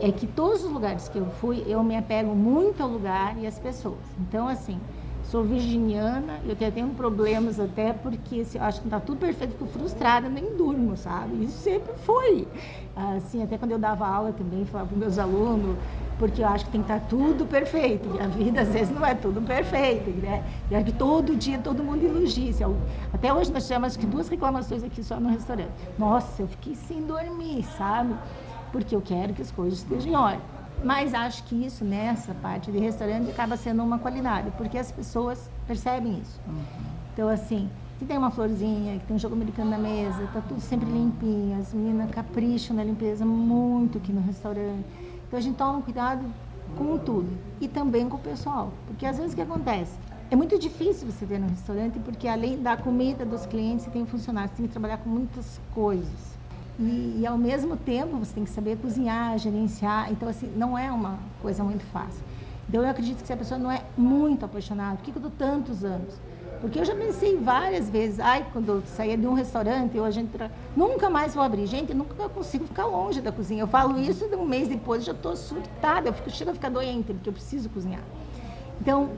é 0.00 0.12
que 0.12 0.26
todos 0.26 0.64
os 0.64 0.70
lugares 0.70 1.08
que 1.08 1.18
eu 1.18 1.26
fui, 1.40 1.64
eu 1.66 1.82
me 1.82 1.96
apego 1.96 2.34
muito 2.34 2.82
ao 2.82 2.88
lugar 2.88 3.36
e 3.38 3.46
às 3.46 3.58
pessoas. 3.58 3.98
Então, 4.20 4.48
assim, 4.48 4.78
sou 5.30 5.44
virginiana, 5.44 6.40
eu 6.46 6.56
tenho, 6.56 6.72
tenho 6.72 6.88
problemas 6.90 7.60
até 7.60 7.92
porque 7.92 8.40
assim, 8.40 8.58
eu 8.58 8.64
acho 8.64 8.80
que 8.80 8.86
está 8.86 8.98
tudo 8.98 9.18
perfeito, 9.18 9.52
fico 9.52 9.66
frustrada, 9.66 10.28
nem 10.28 10.56
durmo, 10.56 10.96
sabe? 10.96 11.44
Isso 11.44 11.58
sempre 11.58 11.92
foi. 11.98 12.48
Assim, 12.96 13.42
até 13.42 13.58
quando 13.58 13.72
eu 13.72 13.78
dava 13.78 14.06
aula 14.06 14.32
também, 14.32 14.64
falava 14.64 14.88
para 14.88 14.98
meus 14.98 15.18
alunos, 15.18 15.76
porque 16.18 16.42
eu 16.42 16.48
acho 16.48 16.64
que 16.64 16.72
tem 16.72 16.82
que 16.82 16.90
estar 16.90 17.00
tá 17.00 17.06
tudo 17.08 17.46
perfeito. 17.46 18.08
E 18.16 18.20
a 18.20 18.26
vida, 18.26 18.62
às 18.62 18.68
vezes, 18.68 18.90
não 18.90 19.04
é 19.04 19.14
tudo 19.14 19.40
perfeito, 19.42 20.10
né? 20.10 20.42
E 20.70 20.74
acho 20.74 20.86
que 20.86 20.92
todo 20.92 21.36
dia 21.36 21.58
todo 21.58 21.84
mundo 21.84 22.04
elogia. 22.04 22.52
Até 23.12 23.32
hoje 23.32 23.52
nós 23.52 23.66
tivemos 23.66 23.96
duas 23.96 24.28
reclamações 24.28 24.82
aqui 24.82 25.04
só 25.04 25.20
no 25.20 25.28
restaurante. 25.28 25.70
Nossa, 25.98 26.42
eu 26.42 26.48
fiquei 26.48 26.74
sem 26.74 27.02
dormir, 27.02 27.64
sabe? 27.76 28.14
Porque 28.72 28.94
eu 28.94 29.00
quero 29.00 29.34
que 29.34 29.42
as 29.42 29.50
coisas 29.50 29.80
estejam 29.80 30.12
em 30.12 30.16
ordem. 30.16 30.40
Mas 30.84 31.12
acho 31.12 31.42
que 31.44 31.66
isso, 31.66 31.84
nessa 31.84 32.34
parte 32.34 32.70
de 32.70 32.78
restaurante, 32.78 33.30
acaba 33.30 33.56
sendo 33.56 33.82
uma 33.82 33.98
qualidade, 33.98 34.52
porque 34.56 34.78
as 34.78 34.92
pessoas 34.92 35.50
percebem 35.66 36.20
isso. 36.20 36.40
Uhum. 36.46 36.62
Então, 37.12 37.28
assim, 37.28 37.68
que 37.98 38.04
tem 38.04 38.16
uma 38.16 38.30
florzinha, 38.30 38.98
que 38.98 39.06
tem 39.06 39.16
um 39.16 39.18
jogo 39.18 39.34
americano 39.34 39.70
na 39.70 39.78
mesa, 39.78 40.28
tá 40.32 40.40
tudo 40.40 40.60
sempre 40.60 40.88
limpinho, 40.88 41.58
as 41.58 41.74
meninas 41.74 42.10
capricham 42.10 42.76
na 42.76 42.84
limpeza 42.84 43.26
muito 43.26 43.98
aqui 43.98 44.12
no 44.12 44.20
restaurante. 44.20 44.84
Então, 45.26 45.38
a 45.38 45.42
gente 45.42 45.56
toma 45.56 45.82
cuidado 45.82 46.24
com 46.76 46.96
tudo 46.96 47.28
e 47.60 47.66
também 47.66 48.08
com 48.08 48.16
o 48.16 48.20
pessoal, 48.20 48.72
porque 48.86 49.04
às 49.04 49.16
vezes 49.16 49.32
o 49.32 49.36
que 49.36 49.42
acontece? 49.42 49.96
É 50.30 50.36
muito 50.36 50.58
difícil 50.58 51.10
você 51.10 51.26
ter 51.26 51.38
no 51.38 51.48
restaurante, 51.48 51.98
porque 52.00 52.28
além 52.28 52.62
da 52.62 52.76
comida 52.76 53.24
dos 53.24 53.46
clientes, 53.46 53.86
você 53.86 53.90
tem 53.90 54.06
funcionários, 54.06 54.52
você 54.52 54.58
tem 54.58 54.66
que 54.66 54.72
trabalhar 54.72 54.98
com 54.98 55.08
muitas 55.08 55.58
coisas. 55.74 56.37
E, 56.78 57.20
e, 57.20 57.26
ao 57.26 57.36
mesmo 57.36 57.76
tempo 57.76 58.16
você 58.18 58.34
tem 58.34 58.44
que 58.44 58.50
saber 58.50 58.76
cozinhar, 58.76 59.36
gerenciar. 59.38 60.12
Então, 60.12 60.28
assim, 60.28 60.50
não 60.56 60.78
é 60.78 60.90
uma 60.92 61.18
coisa 61.42 61.64
muito 61.64 61.84
fácil. 61.86 62.22
Então, 62.68 62.82
eu 62.82 62.88
acredito 62.88 63.20
que 63.20 63.26
se 63.26 63.32
a 63.32 63.36
pessoa 63.36 63.58
não 63.58 63.70
é 63.70 63.82
muito 63.96 64.44
apaixonada, 64.44 64.96
por 64.96 65.04
que, 65.04 65.16
eu 65.16 65.22
dou 65.22 65.30
tantos 65.30 65.84
anos? 65.84 66.14
Porque 66.60 66.78
eu 66.78 66.84
já 66.84 66.94
pensei 66.94 67.36
várias 67.36 67.88
vezes, 67.88 68.18
ai, 68.20 68.46
quando 68.52 68.68
eu 68.68 68.82
saía 68.82 69.16
de 69.16 69.26
um 69.26 69.32
restaurante, 69.32 69.96
eu 69.96 70.04
a 70.04 70.10
gente 70.10 70.30
nunca 70.76 71.08
mais 71.08 71.34
vou 71.34 71.42
abrir. 71.42 71.66
Gente, 71.66 71.94
nunca 71.94 72.28
consigo 72.28 72.66
ficar 72.66 72.86
longe 72.86 73.20
da 73.20 73.32
cozinha. 73.32 73.62
Eu 73.62 73.68
falo 73.68 73.98
isso 73.98 74.24
um 74.36 74.44
mês 74.44 74.68
depois, 74.68 75.04
já 75.04 75.12
estou 75.12 75.36
surtada, 75.36 76.08
eu 76.08 76.12
fico, 76.12 76.30
chego 76.30 76.50
a 76.50 76.54
ficar 76.54 76.68
doente, 76.68 77.12
porque 77.12 77.28
eu 77.28 77.32
preciso 77.32 77.68
cozinhar. 77.70 78.02
Então, 78.80 79.10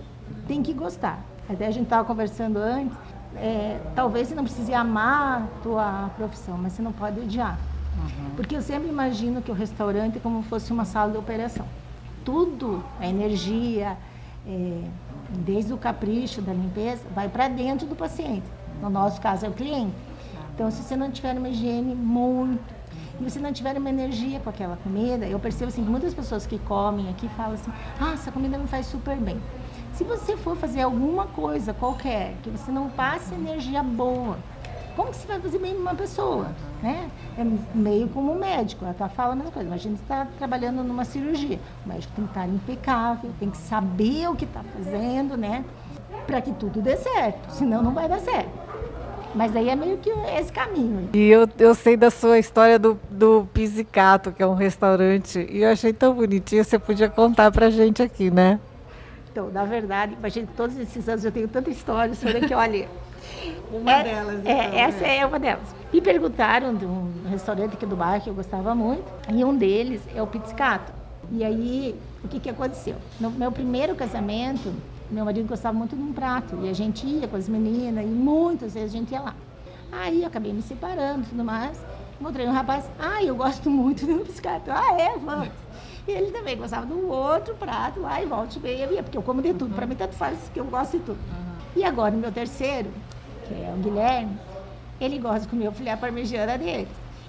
tem 0.46 0.62
que 0.62 0.72
gostar. 0.72 1.24
Até 1.48 1.66
a 1.66 1.70
gente 1.70 1.84
estava 1.84 2.04
conversando 2.04 2.58
antes, 2.58 2.96
é, 3.36 3.80
talvez 3.94 4.28
você 4.28 4.34
não 4.34 4.44
precise 4.44 4.72
amar 4.74 5.42
a 5.42 5.62
tua 5.62 6.10
profissão, 6.16 6.58
mas 6.58 6.72
você 6.72 6.82
não 6.82 6.92
pode 6.92 7.20
odiar. 7.20 7.58
Uhum. 7.96 8.30
Porque 8.36 8.56
eu 8.56 8.62
sempre 8.62 8.88
imagino 8.88 9.42
que 9.42 9.50
o 9.50 9.54
restaurante 9.54 10.18
é 10.18 10.20
como 10.20 10.42
fosse 10.42 10.72
uma 10.72 10.84
sala 10.84 11.12
de 11.12 11.18
operação. 11.18 11.66
Tudo, 12.24 12.82
a 12.98 13.06
energia, 13.06 13.96
é, 14.46 14.82
desde 15.30 15.72
o 15.72 15.76
capricho 15.76 16.40
da 16.42 16.52
limpeza, 16.52 17.02
vai 17.14 17.28
para 17.28 17.48
dentro 17.48 17.86
do 17.86 17.96
paciente. 17.96 18.46
No 18.80 18.90
nosso 18.90 19.20
caso, 19.20 19.46
é 19.46 19.48
o 19.48 19.52
cliente. 19.52 19.94
Então, 20.54 20.70
se 20.70 20.82
você 20.82 20.96
não 20.96 21.10
tiver 21.10 21.36
uma 21.36 21.48
higiene 21.48 21.94
muito, 21.94 22.80
e 23.20 23.24
você 23.24 23.38
não 23.38 23.52
tiver 23.52 23.76
uma 23.76 23.90
energia 23.90 24.40
com 24.40 24.48
aquela 24.48 24.76
comida, 24.76 25.26
eu 25.26 25.38
percebo 25.38 25.68
assim, 25.68 25.84
que 25.84 25.90
muitas 25.90 26.14
pessoas 26.14 26.46
que 26.46 26.58
comem 26.58 27.10
aqui 27.10 27.28
falam 27.36 27.52
assim, 27.52 27.70
ah, 28.00 28.12
essa 28.14 28.32
comida 28.32 28.56
me 28.56 28.66
faz 28.66 28.86
super 28.86 29.16
bem. 29.16 29.38
Se 30.00 30.04
você 30.04 30.34
for 30.34 30.56
fazer 30.56 30.80
alguma 30.80 31.26
coisa 31.26 31.74
qualquer, 31.74 32.32
que 32.42 32.48
você 32.48 32.72
não 32.72 32.88
passe 32.88 33.34
energia 33.34 33.82
boa, 33.82 34.38
como 34.96 35.10
que 35.10 35.16
você 35.18 35.26
vai 35.26 35.38
fazer 35.38 35.58
bem 35.58 35.76
uma 35.76 35.94
pessoa? 35.94 36.56
Né? 36.82 37.10
É 37.36 37.44
meio 37.74 38.08
como 38.08 38.32
o 38.32 38.34
médico, 38.34 38.82
ela 38.82 38.94
tá 38.94 39.10
falando 39.10 39.32
a 39.32 39.36
mesma 39.36 39.52
coisa. 39.52 39.68
Imagina 39.68 39.96
você 39.96 40.02
está 40.02 40.26
trabalhando 40.38 40.82
numa 40.82 41.04
cirurgia. 41.04 41.60
O 41.84 41.88
médico 41.90 42.14
tem 42.16 42.24
que 42.24 42.30
estar 42.30 42.48
impecável, 42.48 43.30
tem 43.38 43.50
que 43.50 43.58
saber 43.58 44.26
o 44.30 44.34
que 44.34 44.46
está 44.46 44.62
fazendo, 44.74 45.36
né? 45.36 45.66
Para 46.26 46.40
que 46.40 46.52
tudo 46.52 46.80
dê 46.80 46.96
certo, 46.96 47.50
senão 47.50 47.82
não 47.82 47.92
vai 47.92 48.08
dar 48.08 48.20
certo. 48.20 48.48
Mas 49.34 49.54
aí 49.54 49.68
é 49.68 49.76
meio 49.76 49.98
que 49.98 50.08
esse 50.08 50.50
caminho. 50.50 51.10
E 51.12 51.28
eu, 51.28 51.46
eu 51.58 51.74
sei 51.74 51.94
da 51.94 52.10
sua 52.10 52.38
história 52.38 52.78
do, 52.78 52.98
do 53.10 53.46
Pizzicato, 53.52 54.32
que 54.32 54.42
é 54.42 54.46
um 54.46 54.54
restaurante, 54.54 55.46
e 55.50 55.60
eu 55.60 55.70
achei 55.70 55.92
tão 55.92 56.14
bonitinho, 56.14 56.64
você 56.64 56.78
podia 56.78 57.10
contar 57.10 57.50
pra 57.52 57.68
gente 57.68 58.02
aqui, 58.02 58.30
né? 58.30 58.58
Então, 59.40 59.50
na 59.50 59.64
verdade, 59.64 60.14
imagina 60.18 60.46
todos 60.54 60.76
esses 60.76 61.08
anos 61.08 61.24
eu 61.24 61.32
tenho 61.32 61.48
tanta 61.48 61.70
história 61.70 62.14
sobre 62.14 62.46
que, 62.46 62.52
olha. 62.52 62.86
uma 63.72 63.92
é, 63.92 64.04
delas. 64.04 64.34
É, 64.44 64.66
então, 64.66 64.78
é, 64.78 64.80
essa 64.80 65.06
é 65.06 65.26
uma 65.26 65.38
delas. 65.38 65.74
Me 65.92 66.00
perguntaram 66.00 66.74
de 66.74 66.84
um 66.84 67.10
restaurante 67.30 67.74
aqui 67.74 67.86
do 67.86 67.96
bairro 67.96 68.22
que 68.22 68.30
eu 68.30 68.34
gostava 68.34 68.74
muito, 68.74 69.04
e 69.32 69.42
um 69.44 69.56
deles 69.56 70.02
é 70.14 70.22
o 70.22 70.26
Pizzicato. 70.26 70.92
E 71.32 71.42
aí, 71.42 71.98
o 72.22 72.28
que, 72.28 72.38
que 72.38 72.50
aconteceu? 72.50 72.96
No 73.18 73.30
meu 73.30 73.50
primeiro 73.50 73.94
casamento, 73.94 74.72
meu 75.10 75.24
marido 75.24 75.48
gostava 75.48 75.76
muito 75.76 75.96
de 75.96 76.02
um 76.02 76.12
prato, 76.12 76.58
e 76.62 76.68
a 76.68 76.72
gente 76.74 77.06
ia 77.06 77.26
com 77.26 77.36
as 77.36 77.48
meninas, 77.48 78.04
e 78.04 78.08
muitas 78.08 78.74
vezes 78.74 78.92
a 78.94 78.98
gente 78.98 79.12
ia 79.12 79.20
lá. 79.20 79.34
Aí 79.90 80.20
eu 80.20 80.28
acabei 80.28 80.52
me 80.52 80.62
separando 80.62 81.22
e 81.22 81.26
tudo 81.30 81.44
mais. 81.44 81.82
Encontrei 82.20 82.46
um 82.46 82.52
rapaz, 82.52 82.84
ah, 82.98 83.22
eu 83.22 83.34
gosto 83.34 83.70
muito 83.70 84.04
de 84.04 84.12
um 84.12 84.18
Pizzicato. 84.18 84.70
Ah, 84.70 85.00
é? 85.00 85.16
Vamos. 85.16 85.48
E 86.06 86.12
ele 86.12 86.30
também 86.30 86.56
gostava 86.56 86.92
um 86.92 87.08
outro 87.08 87.54
prato 87.54 88.00
lá 88.00 88.22
e 88.22 88.26
volta 88.26 88.58
e 88.58 88.60
meia, 88.60 88.86
ia, 88.86 89.02
porque 89.02 89.16
eu 89.16 89.22
como 89.22 89.42
de 89.42 89.52
tudo. 89.52 89.70
Uhum. 89.70 89.76
Para 89.76 89.86
mim, 89.86 89.94
tanto 89.94 90.14
faz 90.14 90.38
que 90.52 90.60
eu 90.60 90.64
gosto 90.64 90.98
de 90.98 91.04
tudo. 91.04 91.18
Uhum. 91.18 91.54
E 91.76 91.84
agora, 91.84 92.14
o 92.14 92.18
meu 92.18 92.32
terceiro, 92.32 92.90
que 93.46 93.54
é 93.54 93.72
o 93.74 93.78
Guilherme, 93.78 94.36
ele 95.00 95.18
gosta 95.18 95.40
de 95.40 95.48
comer 95.48 95.68
o 95.68 95.72
filé 95.72 95.96
parmegiana 95.96 96.58
dele. 96.58 96.88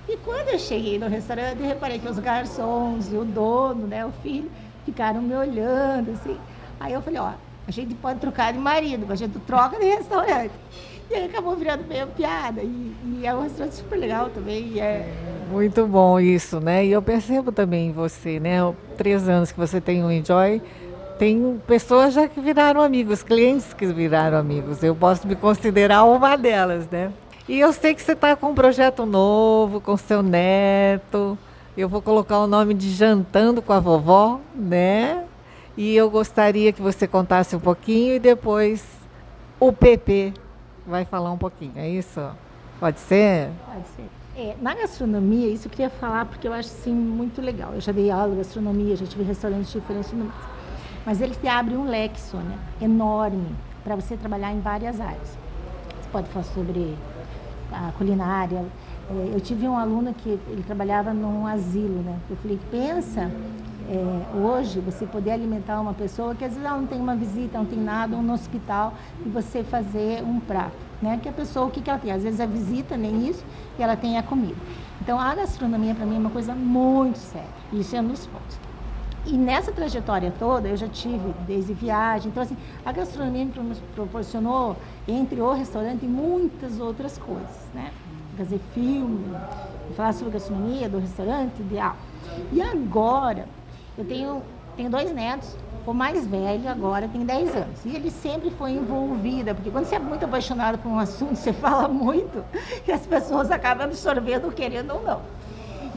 E 0.10 0.18
quando 0.18 0.50
eu 0.50 0.60
cheguei 0.60 0.98
no 0.98 1.08
restaurante, 1.08 1.60
eu 1.60 1.68
reparei 1.68 2.00
que 2.00 2.08
os 2.08 2.18
garçons 2.20 3.12
e 3.14 3.16
o 3.16 3.24
dono, 3.24 3.88
né, 3.88 4.06
o 4.06 4.12
filho, 4.24 4.52
ficaram 4.86 5.22
me 5.22 5.36
olhando, 5.36 6.12
assim. 6.12 6.38
Aí 6.80 6.94
eu 6.94 7.02
falei, 7.02 7.20
ó, 7.20 7.34
a 7.68 7.72
gente 7.72 7.94
pode 7.96 8.20
trocar 8.20 8.52
de 8.52 8.60
marido, 8.60 9.06
mas 9.08 9.22
a 9.22 9.26
gente 9.26 9.40
troca 9.40 9.78
de 9.80 9.86
restaurante. 9.86 10.52
E 11.10 11.14
aí 11.14 11.26
acabou 11.26 11.56
virando 11.56 11.86
meio 11.88 12.08
piada. 12.08 12.62
E, 12.62 12.96
e 13.06 13.22
é 13.26 13.34
um 13.34 13.42
restaurante 13.42 13.76
super 13.76 13.98
legal 13.98 14.30
também. 14.30 14.80
é... 14.80 15.41
Muito 15.52 15.86
bom 15.86 16.18
isso, 16.18 16.62
né? 16.62 16.86
E 16.86 16.94
eu 16.94 17.02
percebo 17.02 17.52
também 17.52 17.90
em 17.90 17.92
você, 17.92 18.40
né? 18.40 18.60
Três 18.96 19.28
anos 19.28 19.52
que 19.52 19.60
você 19.60 19.82
tem 19.82 20.02
o 20.02 20.10
Enjoy, 20.10 20.62
tem 21.20 21.62
pessoas 21.68 22.14
já 22.14 22.26
que 22.26 22.40
viraram 22.40 22.80
amigos, 22.80 23.22
clientes 23.22 23.74
que 23.74 23.86
viraram 23.86 24.38
amigos. 24.38 24.82
Eu 24.82 24.96
posso 24.96 25.28
me 25.28 25.36
considerar 25.36 26.06
uma 26.06 26.38
delas, 26.38 26.90
né? 26.90 27.12
E 27.50 27.60
eu 27.60 27.74
sei 27.74 27.94
que 27.94 28.02
você 28.02 28.14
está 28.14 28.34
com 28.34 28.52
um 28.52 28.56
projeto 28.56 29.06
novo, 29.06 29.82
com 29.82 29.98
seu 29.98 30.24
neto. 30.24 31.38
Eu 31.76 31.90
vou 31.90 32.02
colocar 32.02 32.40
o 32.40 32.48
nome 32.48 32.74
de 32.74 32.90
Jantando 32.90 33.62
com 33.62 33.74
a 33.74 33.80
Vovó, 33.80 34.40
né? 34.56 35.26
E 35.76 35.94
eu 35.94 36.10
gostaria 36.10 36.72
que 36.72 36.82
você 36.82 37.06
contasse 37.08 37.58
um 37.58 37.60
pouquinho 37.60 38.16
e 38.16 38.20
depois 38.20 38.86
o 39.60 39.74
PP 39.74 40.34
vai 40.88 41.04
falar 41.04 41.32
um 41.32 41.38
pouquinho, 41.38 41.74
é 41.76 41.90
isso? 41.90 42.22
Pode 42.80 43.02
ser? 43.02 43.50
Pode 43.68 43.88
ser. 43.98 44.21
É, 44.42 44.56
na 44.60 44.74
gastronomia, 44.74 45.50
isso 45.50 45.68
eu 45.68 45.70
queria 45.70 45.92
falar 45.92 46.26
porque 46.26 46.48
eu 46.48 46.54
acho 46.54 46.70
assim, 46.70 46.92
muito 46.92 47.40
legal. 47.40 47.76
Eu 47.76 47.80
já 47.80 47.92
dei 47.92 48.10
aula 48.10 48.32
de 48.32 48.38
gastronomia, 48.38 48.96
já 48.96 49.06
tive 49.06 49.22
restaurantes 49.22 49.72
diferentes 49.72 50.10
tudo 50.10 50.26
mais. 50.26 50.34
Mas 51.06 51.22
ele 51.22 51.36
te 51.36 51.48
abre 51.48 51.76
um 51.76 51.86
leque, 51.86 52.20
Sônia, 52.20 52.58
enorme, 52.82 53.56
para 53.84 53.96
você 53.96 54.18
trabalhar 54.18 54.52
em 54.52 54.60
várias 54.60 55.00
áreas. 55.00 55.38
Você 56.02 56.10
pode 56.12 56.28
falar 56.30 56.46
sobre 56.46 56.98
a 57.72 57.92
culinária. 58.00 58.66
É, 59.12 59.32
eu 59.32 59.40
tive 59.40 59.68
um 59.68 59.78
aluno 59.78 60.12
que 60.12 60.30
ele 60.30 60.64
trabalhava 60.66 61.14
num 61.14 61.46
asilo, 61.46 62.02
né? 62.02 62.18
Eu 62.28 62.36
falei, 62.38 62.60
pensa 62.72 63.30
é, 63.92 64.38
hoje 64.40 64.80
você 64.80 65.06
poder 65.06 65.34
alimentar 65.34 65.80
uma 65.80 65.94
pessoa 65.94 66.34
que 66.34 66.44
às 66.44 66.54
vezes 66.54 66.66
ela 66.66 66.80
não 66.80 66.88
tem 66.88 67.00
uma 67.00 67.16
visita, 67.16 67.60
não 67.60 67.66
tem 67.66 67.80
nada, 67.80 68.16
um 68.16 68.24
no 68.24 68.34
hospital, 68.34 68.96
e 69.24 69.30
você 69.30 69.64
fazer 69.64 70.24
um 70.24 70.40
prato. 70.40 70.91
Né? 71.02 71.20
Que 71.22 71.30
a 71.30 71.32
pessoa, 71.32 71.66
o 71.66 71.72
que, 71.72 71.82
que 71.82 71.90
ela 71.90 72.00
tem? 72.00 72.12
Às 72.12 72.24
vezes 72.24 72.40
a 72.40 72.46
visita, 72.46 72.96
nem 72.96 73.28
isso, 73.28 73.44
e 73.78 73.82
ela 73.82 73.96
tem 73.96 74.18
a 74.18 74.24
comida. 74.24 74.58
Então 75.02 75.20
a 75.20 75.34
gastronomia 75.34 75.96
para 75.96 76.06
mim 76.06 76.16
é 76.16 76.20
uma 76.20 76.30
coisa 76.30 76.54
muito 76.54 77.18
séria. 77.18 77.50
Isso 77.74 77.96
é 77.96 78.02
dos 78.02 78.28
pontos. 78.28 78.60
E 79.26 79.38
nessa 79.38 79.72
trajetória 79.72 80.34
toda 80.38 80.68
eu 80.68 80.76
já 80.76 80.88
tive 80.88 81.34
desde 81.46 81.74
viagem. 81.74 82.30
Então, 82.30 82.42
assim, 82.42 82.58
a 82.86 82.92
gastronomia 82.92 83.46
me 83.46 83.76
proporcionou, 83.94 84.76
entre 85.08 85.40
o 85.40 85.54
restaurante, 85.54 86.06
muitas 86.06 86.80
outras 86.80 87.18
coisas, 87.18 87.70
né? 87.74 87.92
Fazer 88.38 88.60
filme, 88.74 89.36
falar 89.96 90.14
sobre 90.14 90.34
gastronomia 90.34 90.90
do 90.90 91.00
restaurante, 91.00 91.60
ideal. 91.60 91.96
E 92.52 92.62
agora, 92.62 93.48
eu 93.98 94.06
tenho, 94.06 94.42
tenho 94.76 94.90
dois 94.90 95.14
netos, 95.14 95.56
o 95.86 95.94
mais 95.94 96.26
velho 96.28 96.70
agora 96.70 97.08
tem 97.08 97.26
10 97.26 97.56
anos. 97.56 97.86
E 97.86 97.96
ele 97.96 98.12
sempre 98.12 98.52
foi 98.52 98.72
envolvida, 98.72 99.54
porque 99.54 99.72
quando 99.72 99.86
você 99.86 99.96
é 99.96 100.00
muito 100.00 100.26
apaixonado 100.26 100.78
por 100.78 100.90
um 100.90 101.00
assunto, 101.00 101.36
você 101.36 101.54
fala 101.54 101.88
muito 101.88 102.44
e 102.88 102.92
as 102.92 103.06
pessoas 103.06 103.52
acabam 103.52 103.86
absorvendo, 103.86 104.52
querendo 104.52 104.94
ou 104.94 105.04
não. 105.04 105.22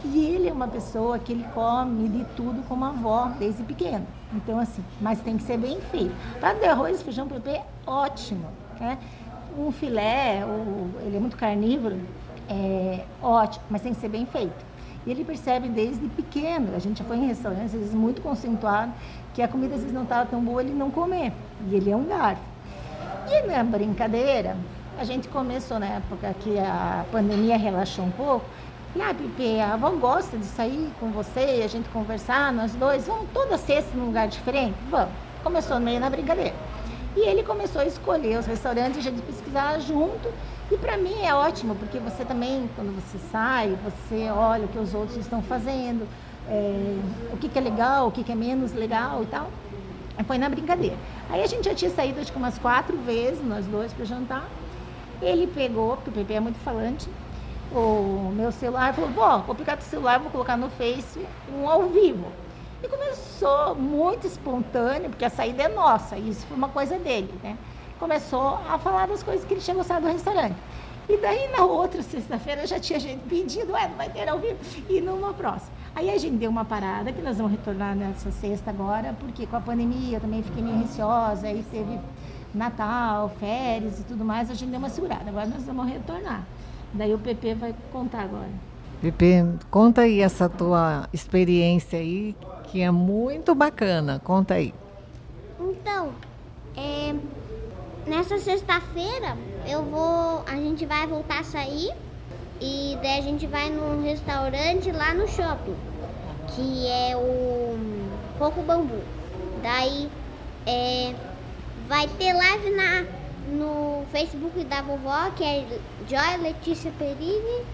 E 0.04 0.26
ele 0.26 0.48
é 0.48 0.52
uma 0.52 0.68
pessoa 0.68 1.18
que 1.18 1.32
ele 1.32 1.44
come 1.54 2.08
de 2.08 2.24
tudo 2.36 2.62
como 2.68 2.84
avó, 2.84 3.30
desde 3.38 3.62
pequeno. 3.62 4.06
Então, 4.34 4.58
assim, 4.58 4.84
mas 5.00 5.20
tem 5.20 5.36
que 5.36 5.42
ser 5.42 5.56
bem 5.56 5.80
feito. 5.80 6.14
Prato 6.38 6.60
de 6.60 6.66
arroz, 6.66 7.02
feijão, 7.02 7.26
PP, 7.26 7.60
ótimo. 7.86 8.46
Né? 8.78 8.98
Um 9.56 9.72
filé, 9.72 10.44
ele 11.06 11.16
é 11.16 11.20
muito 11.20 11.36
carnívoro, 11.36 11.98
é 12.48 13.04
ótimo, 13.22 13.64
mas 13.70 13.82
tem 13.82 13.94
que 13.94 14.00
ser 14.00 14.08
bem 14.08 14.26
feito. 14.26 14.73
E 15.06 15.10
ele 15.10 15.24
percebe 15.24 15.68
desde 15.68 16.08
pequeno, 16.08 16.74
a 16.74 16.78
gente 16.78 16.98
já 16.98 17.04
foi 17.04 17.16
em 17.16 17.26
restaurantes, 17.26 17.74
às 17.74 17.80
vezes 17.80 17.94
muito 17.94 18.22
concentrado, 18.22 18.92
que 19.34 19.42
a 19.42 19.48
comida 19.48 19.74
às 19.74 19.80
vezes 19.80 19.94
não 19.94 20.04
estava 20.04 20.26
tão 20.26 20.40
boa, 20.42 20.62
ele 20.62 20.72
não 20.72 20.90
comer. 20.90 21.32
E 21.68 21.74
ele 21.74 21.90
é 21.90 21.96
um 21.96 22.04
garfo. 22.04 22.42
E 23.28 23.46
na 23.46 23.62
brincadeira, 23.62 24.56
a 24.98 25.04
gente 25.04 25.28
começou 25.28 25.78
na 25.78 25.86
época 25.86 26.34
que 26.40 26.58
a 26.58 27.04
pandemia 27.10 27.56
relaxou 27.56 28.04
um 28.04 28.10
pouco. 28.10 28.46
E, 28.94 29.02
ah, 29.02 29.12
Pipe, 29.12 29.60
a 29.60 29.74
avó 29.74 29.90
gosta 29.90 30.38
de 30.38 30.44
sair 30.44 30.88
com 31.00 31.10
você, 31.10 31.62
a 31.64 31.68
gente 31.68 31.88
conversar, 31.88 32.52
nós 32.52 32.72
dois, 32.74 33.06
vamos 33.06 33.26
toda 33.34 33.58
sexta 33.58 33.96
num 33.96 34.06
lugar 34.06 34.28
diferente? 34.28 34.74
Vamos. 34.88 35.12
Começou 35.42 35.80
meio 35.80 35.98
na 35.98 36.08
brincadeira. 36.08 36.54
E 37.16 37.20
ele 37.20 37.42
começou 37.42 37.80
a 37.80 37.86
escolher 37.86 38.38
os 38.38 38.46
restaurantes, 38.46 38.98
a 38.98 39.02
gente 39.02 39.22
pesquisar 39.22 39.78
junto 39.78 40.28
e 40.70 40.76
para 40.76 40.96
mim 40.96 41.22
é 41.22 41.34
ótimo, 41.34 41.74
porque 41.74 41.98
você 41.98 42.24
também, 42.24 42.68
quando 42.74 42.94
você 42.94 43.18
sai, 43.30 43.76
você 43.84 44.30
olha 44.30 44.64
o 44.64 44.68
que 44.68 44.78
os 44.78 44.94
outros 44.94 45.18
estão 45.18 45.42
fazendo, 45.42 46.08
é, 46.48 46.96
o 47.32 47.36
que, 47.36 47.48
que, 47.48 47.58
é 47.58 47.62
legal, 47.62 48.08
o 48.08 48.10
que, 48.10 48.24
que, 48.24 48.32
é 48.32 48.34
menos 48.34 48.72
legal 48.72 49.22
e 49.22 49.26
tal. 49.26 49.50
Foi 50.26 50.38
na 50.38 50.48
brincadeira. 50.48 50.96
Aí 51.28 51.42
a 51.42 51.46
gente 51.46 51.64
já 51.64 51.74
tinha 51.74 51.90
saído 51.90 52.20
acho 52.20 52.32
que 52.32 52.38
umas 52.38 52.58
quatro 52.58 52.96
vezes, 52.98 53.44
nós 53.44 53.66
dois, 53.66 53.92
para 53.92 54.04
jantar. 54.06 54.48
Ele 55.20 55.46
pegou, 55.46 55.96
porque 55.96 56.10
o 56.10 56.12
Pepe 56.12 56.34
é 56.34 56.40
muito 56.40 56.58
falante, 56.60 57.08
o 57.70 58.32
meu 58.34 58.50
celular 58.50 58.90
e 58.90 58.94
falou, 58.94 59.10
vó, 59.10 59.38
vou 59.38 59.54
pegar 59.54 59.76
teu 59.76 59.86
celular, 59.86 60.18
vou 60.18 60.30
colocar 60.30 60.56
no 60.56 60.70
Face 60.70 61.20
um 61.54 61.68
ao 61.68 61.88
vivo. 61.88 62.26
E 62.84 62.88
começou 62.88 63.74
muito 63.74 64.26
espontâneo, 64.26 65.08
porque 65.08 65.24
a 65.24 65.30
saída 65.30 65.62
é 65.62 65.68
nossa, 65.68 66.18
e 66.18 66.28
isso 66.28 66.46
foi 66.46 66.54
uma 66.54 66.68
coisa 66.68 66.98
dele, 66.98 67.32
né? 67.42 67.56
começou 67.98 68.58
a 68.68 68.76
falar 68.78 69.06
das 69.06 69.22
coisas 69.22 69.46
que 69.46 69.54
ele 69.54 69.62
tinha 69.62 69.74
gostado 69.74 70.06
do 70.06 70.12
restaurante. 70.12 70.56
E 71.08 71.16
daí 71.16 71.48
na 71.48 71.64
outra 71.64 72.02
sexta-feira 72.02 72.66
já 72.66 72.78
tinha 72.78 73.00
gente 73.00 73.20
pedindo, 73.26 73.74
é, 73.74 73.88
não 73.88 73.96
vai 73.96 74.10
ter 74.10 74.28
ao 74.28 74.38
vivo, 74.38 74.58
e 74.90 75.00
numa 75.00 75.32
próxima. 75.32 75.72
Aí 75.94 76.10
a 76.10 76.18
gente 76.18 76.36
deu 76.36 76.50
uma 76.50 76.66
parada, 76.66 77.10
que 77.10 77.22
nós 77.22 77.38
vamos 77.38 77.52
retornar 77.52 77.96
nessa 77.96 78.30
sexta 78.30 78.70
agora, 78.70 79.14
porque 79.18 79.46
com 79.46 79.56
a 79.56 79.60
pandemia 79.60 80.18
eu 80.18 80.20
também 80.20 80.42
fiquei 80.42 80.62
meio 80.62 80.76
receosa, 80.76 81.46
aí 81.46 81.64
teve 81.70 81.98
Natal, 82.54 83.30
férias 83.40 84.00
e 84.00 84.04
tudo 84.04 84.22
mais, 84.22 84.50
a 84.50 84.54
gente 84.54 84.68
deu 84.68 84.78
uma 84.78 84.90
segurada. 84.90 85.30
Agora 85.30 85.46
nós 85.46 85.64
vamos 85.64 85.88
retornar. 85.88 86.42
Daí 86.92 87.14
o 87.14 87.18
PP 87.18 87.54
vai 87.54 87.74
contar 87.90 88.22
agora. 88.22 88.73
Pepe, 89.00 89.44
conta 89.70 90.02
aí 90.02 90.20
essa 90.20 90.48
tua 90.48 91.08
experiência 91.12 91.98
aí, 91.98 92.34
que 92.64 92.80
é 92.80 92.90
muito 92.90 93.54
bacana. 93.54 94.20
Conta 94.24 94.54
aí. 94.54 94.74
Então, 95.60 96.12
é, 96.76 97.14
nessa 98.06 98.38
sexta-feira 98.38 99.36
eu 99.66 99.82
vou, 99.82 100.42
a 100.46 100.56
gente 100.56 100.84
vai 100.86 101.06
voltar 101.06 101.40
a 101.40 101.44
sair 101.44 101.92
e 102.60 102.98
daí 103.02 103.18
a 103.18 103.22
gente 103.22 103.46
vai 103.46 103.70
num 103.70 104.02
restaurante 104.02 104.90
lá 104.90 105.12
no 105.14 105.26
shopping, 105.28 105.76
que 106.54 106.86
é 106.88 107.16
o 107.16 107.78
Coco 108.38 108.62
Bambu. 108.62 109.00
Daí 109.62 110.10
é, 110.66 111.14
vai 111.88 112.08
ter 112.08 112.32
live 112.32 112.70
na, 112.70 113.04
no 113.48 114.04
Facebook 114.10 114.62
da 114.64 114.82
vovó, 114.82 115.30
que 115.36 115.44
é 115.44 115.64
Joy 116.08 116.42
Letícia 116.42 116.92
Perini. 116.98 117.64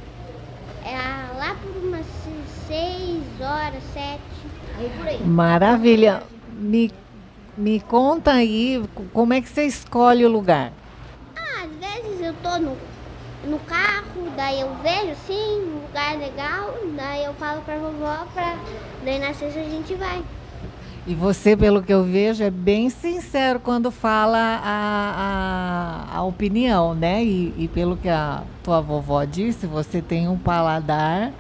É 0.85 1.39
lá 1.39 1.57
por 1.63 1.85
umas 1.85 2.07
6 2.67 3.23
horas, 3.41 3.83
7. 3.93 4.21
Aí 4.79 4.91
por 4.97 5.07
aí. 5.07 5.23
Maravilha. 5.23 6.23
Me, 6.53 6.93
me 7.57 7.81
conta 7.81 8.33
aí 8.33 8.83
como 9.13 9.33
é 9.33 9.41
que 9.41 9.49
você 9.49 9.65
escolhe 9.65 10.25
o 10.25 10.29
lugar. 10.29 10.73
Ah, 11.37 11.65
às 11.65 12.03
vezes 12.03 12.21
eu 12.21 12.35
tô 12.43 12.59
no, 12.59 12.77
no 13.45 13.59
carro, 13.61 14.31
daí 14.37 14.61
eu 14.61 14.75
vejo 14.83 15.13
assim, 15.13 15.63
um 15.65 15.83
lugar 15.83 16.19
legal, 16.19 16.75
daí 16.97 17.25
eu 17.25 17.35
falo 17.35 17.63
pra 17.63 17.77
vovó 17.77 18.27
pra. 18.35 18.57
Daí 19.05 19.19
na 19.19 19.33
sexta 19.33 19.61
a 19.61 19.65
gente 19.65 19.95
vai. 19.95 20.23
E 21.07 21.15
você, 21.15 21.57
pelo 21.57 21.83
que 21.83 21.93
eu 21.93 22.05
vejo, 22.05 22.43
é 22.45 22.51
bem 22.51 22.91
sincero 22.91 23.59
quando 23.59 23.91
fala 23.91 24.39
a, 24.63 26.07
a, 26.13 26.17
a 26.19 26.23
opinião, 26.23 26.95
né? 26.95 27.25
E, 27.25 27.55
e 27.57 27.69
pelo 27.69 27.97
que 27.97 28.09
a 28.09 28.43
tua 28.63 28.81
vovó 28.81 29.25
disse, 29.25 29.67
você 29.67 30.03
tem 30.03 30.29
um 30.29 30.39
paladar 30.39 31.33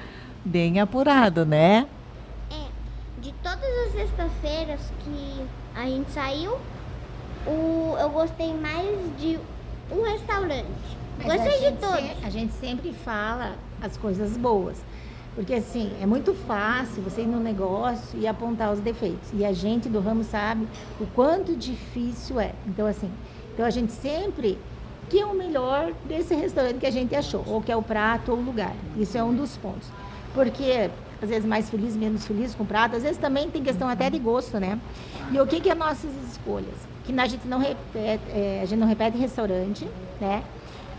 bem 0.44 0.80
apurado, 0.80 1.44
né? 1.44 1.86
É, 2.50 2.64
de 3.20 3.32
todas 3.42 3.62
as 3.86 3.92
sextas-feiras 3.92 4.80
que 5.04 5.44
a 5.76 5.84
gente 5.84 6.10
saiu, 6.10 6.56
o, 7.46 7.96
eu 8.00 8.08
gostei 8.10 8.52
mais 8.54 8.88
de 9.20 9.38
um 9.92 10.02
restaurante. 10.02 10.66
Mas 11.18 11.42
gostei 11.42 11.70
de 11.70 11.76
todos. 11.76 11.96
se- 12.00 12.24
a 12.24 12.30
gente 12.30 12.54
sempre 12.54 12.92
fala 12.94 13.52
as 13.82 13.94
coisas 13.98 14.38
boas. 14.38 14.82
Porque 15.34 15.54
assim, 15.54 15.92
é 16.00 16.06
muito 16.06 16.34
fácil 16.34 17.02
você 17.02 17.22
ir 17.22 17.26
no 17.26 17.38
negócio 17.38 18.18
e 18.18 18.26
apontar 18.26 18.72
os 18.72 18.80
defeitos. 18.80 19.30
E 19.32 19.44
a 19.44 19.52
gente 19.52 19.88
do 19.88 20.00
ramo 20.00 20.24
sabe 20.24 20.66
o 21.00 21.06
quanto 21.06 21.56
difícil 21.56 22.40
é. 22.40 22.52
Então, 22.66 22.86
assim, 22.86 23.10
então 23.54 23.64
a 23.64 23.70
gente 23.70 23.92
sempre 23.92 24.58
que 25.08 25.20
é 25.20 25.26
o 25.26 25.34
melhor 25.34 25.92
desse 26.06 26.34
restaurante 26.34 26.78
que 26.78 26.86
a 26.86 26.90
gente 26.90 27.14
achou, 27.16 27.44
ou 27.48 27.60
que 27.60 27.70
é 27.72 27.76
o 27.76 27.82
prato 27.82 28.30
ou 28.30 28.38
o 28.38 28.42
lugar. 28.42 28.72
Isso 28.96 29.18
é 29.18 29.24
um 29.24 29.34
dos 29.34 29.56
pontos. 29.56 29.88
Porque 30.32 30.88
às 31.20 31.28
vezes 31.28 31.44
mais 31.44 31.68
feliz, 31.68 31.96
menos 31.96 32.26
feliz 32.26 32.54
com 32.54 32.62
o 32.62 32.66
prato, 32.66 32.96
às 32.96 33.02
vezes 33.02 33.18
também 33.18 33.50
tem 33.50 33.62
questão 33.62 33.88
até 33.88 34.08
de 34.08 34.18
gosto, 34.18 34.58
né? 34.58 34.78
E 35.30 35.40
o 35.40 35.46
que, 35.46 35.60
que 35.60 35.68
é 35.68 35.74
nossas 35.74 36.10
escolhas? 36.30 36.74
Que 37.04 37.18
a 37.18 37.26
gente 37.26 37.46
não 37.46 37.58
repete, 37.58 38.22
é, 38.30 38.60
a 38.62 38.66
gente 38.66 38.78
não 38.78 38.86
repete 38.86 39.18
restaurante, 39.18 39.86
né? 40.20 40.42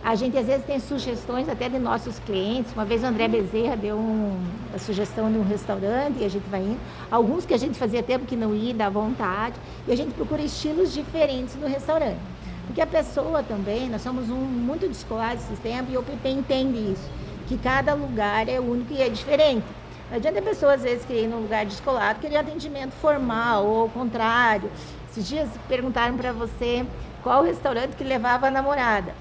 A 0.04 0.16
gente 0.16 0.36
às 0.36 0.48
vezes 0.48 0.66
tem 0.66 0.80
sugestões 0.80 1.48
até 1.48 1.70
de 1.70 1.78
nossos 1.78 2.18
clientes. 2.18 2.74
Uma 2.74 2.84
vez 2.84 3.04
o 3.04 3.06
André 3.06 3.28
Bezerra 3.28 3.78
deu 3.78 3.98
um, 3.98 4.36
a 4.74 4.80
sugestão 4.80 5.32
de 5.32 5.38
um 5.38 5.44
restaurante 5.44 6.18
e 6.20 6.26
a 6.26 6.30
gente 6.30 6.50
vai 6.50 6.62
indo. 6.62 6.80
Alguns 7.12 7.46
que 7.46 7.54
a 7.54 7.58
gente 7.58 7.78
fazia 7.78 8.02
tempo 8.02 8.26
que 8.26 8.36
não 8.36 8.56
ia, 8.56 8.74
dá 8.74 8.90
vontade. 8.90 9.56
E 9.88 9.92
a 9.92 9.96
gente 9.96 10.12
procura 10.16 10.42
estilos 10.42 10.92
diferentes 10.92 11.56
no 11.56 11.68
restaurante. 11.68 12.18
Porque 12.66 12.82
a 12.82 12.88
pessoa 12.88 13.44
também, 13.44 13.90
nós 13.90 14.02
somos 14.02 14.28
um, 14.32 14.36
muito 14.36 14.88
descolados 14.88 15.44
esses 15.44 15.60
tempos 15.60 15.94
e 15.94 15.98
o 15.98 16.02
PP 16.02 16.30
entende 16.30 16.80
isso. 16.80 17.08
Que 17.48 17.56
cada 17.56 17.94
lugar 17.94 18.50
é 18.50 18.60
único 18.60 18.92
e 18.94 19.04
é 19.04 19.10
diferente. 19.10 19.66
Não 20.10 20.18
adianta 20.18 20.40
a 20.40 20.44
pessoa 20.44 20.74
às 20.74 20.82
vezes 20.82 21.06
querer 21.06 21.26
ir 21.26 21.28
num 21.28 21.42
lugar 21.42 21.64
descolado, 21.64 22.20
querer 22.20 22.38
atendimento 22.38 22.94
formal 22.94 23.68
ou 23.68 23.82
ao 23.84 23.90
contrário. 23.90 24.72
Esses 25.12 25.28
dias 25.28 25.48
perguntaram 25.68 26.18
para 26.18 26.34
você 26.34 26.86
qual 27.22 27.44
o 27.44 27.46
restaurante 27.46 27.96
que 27.96 28.04
levava 28.04 28.48
a 28.48 28.52
namorada. 28.52 29.14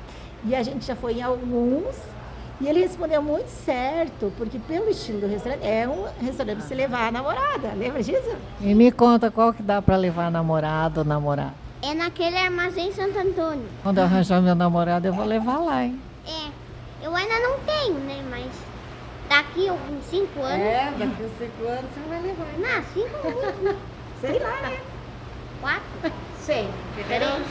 E 0.45 0.55
a 0.55 0.63
gente 0.63 0.87
já 0.87 0.97
foi 0.97 1.15
em 1.15 1.23
alguns 1.23 1.97
e 2.61 2.69
ele 2.69 2.81
respondeu 2.81 3.23
muito 3.23 3.49
certo, 3.49 4.31
porque 4.37 4.59
pelo 4.59 4.91
estilo 4.91 5.21
do 5.21 5.27
restaurante, 5.27 5.67
é 5.67 5.89
um 5.89 6.05
restaurante 6.23 6.59
para 6.59 6.67
você 6.67 6.75
levar 6.75 7.09
a 7.09 7.11
namorada. 7.11 7.73
Lembra 7.75 8.03
disso? 8.03 8.37
E 8.61 8.75
me 8.75 8.93
conta 8.93 9.31
qual 9.31 9.55
que 9.55 9.63
dá 9.63 9.81
para 9.81 9.97
levar 9.97 10.31
namorado 10.31 11.01
ou 11.01 11.07
namorada. 11.07 11.55
É 11.83 11.95
naquele 11.95 12.37
armazém 12.37 12.93
Santo 12.93 13.19
Antônio. 13.19 13.65
Quando 13.83 13.97
eu 13.97 14.05
arranjar 14.05 14.43
meu 14.43 14.55
namorado, 14.55 15.07
eu 15.07 15.15
vou 15.15 15.25
levar 15.25 15.57
lá, 15.59 15.85
hein? 15.85 15.99
É, 16.27 16.51
eu 17.07 17.17
ainda 17.17 17.41
não 17.41 17.59
tenho, 17.61 17.95
né? 18.01 18.23
Mas 18.29 18.51
daqui 19.27 19.67
a 19.67 19.73
uns 19.73 20.05
5 20.11 20.43
anos. 20.43 20.61
É, 20.61 20.93
daqui 20.99 21.25
a 21.25 21.29
cinco 21.39 21.67
anos 21.67 21.91
você 21.95 22.01
vai 22.11 22.21
levar. 22.21 22.47
Não, 22.59 22.83
5 22.93 23.27
anos. 23.27 23.77
Sei 24.21 24.39
lá, 24.39 24.61
né? 24.69 24.79
4, 25.63 25.83
Sei. 26.41 26.69
3, 27.07 27.09
3. 27.09 27.43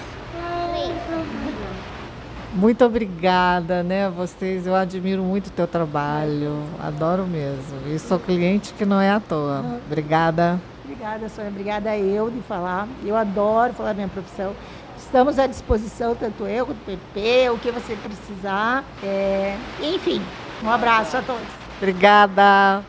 Muito 2.54 2.84
obrigada, 2.84 3.84
né? 3.84 4.10
Vocês, 4.10 4.66
eu 4.66 4.76
admiro 4.76 5.22
muito 5.22 5.48
o 5.48 5.52
teu 5.52 5.68
trabalho, 5.68 6.64
adoro 6.82 7.26
mesmo. 7.26 7.88
E 7.88 8.00
sou 8.00 8.20
cliente 8.20 8.74
que 8.74 8.86
não 8.86 9.00
é 9.00 9.12
à 9.12 9.20
toa. 9.20 9.64
Obrigada. 9.86 10.60
Obrigada, 10.84 11.30
Sônia. 11.30 11.52
Obrigada 11.52 11.96
eu 11.98 12.30
de 12.32 12.42
falar. 12.42 12.88
Eu 13.06 13.16
adoro 13.16 13.74
falar 13.74 13.94
minha 13.94 14.08
profissão. 14.08 14.54
Estamos 14.98 15.40
à 15.40 15.48
disposição, 15.48 16.16
tanto 16.16 16.46
eu 16.46 16.66
quanto 16.66 16.78
o 16.78 16.86
PP, 16.86 17.50
o 17.52 17.58
que 17.58 17.72
você 17.72 17.96
precisar. 17.96 18.84
É, 19.04 19.56
Enfim, 19.82 20.22
um 20.64 20.70
abraço 20.70 21.18
a 21.18 21.22
todos. 21.22 21.48
Obrigada. 21.78 22.84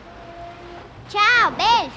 Tchau, 1.07 1.51
beijo. 1.51 1.89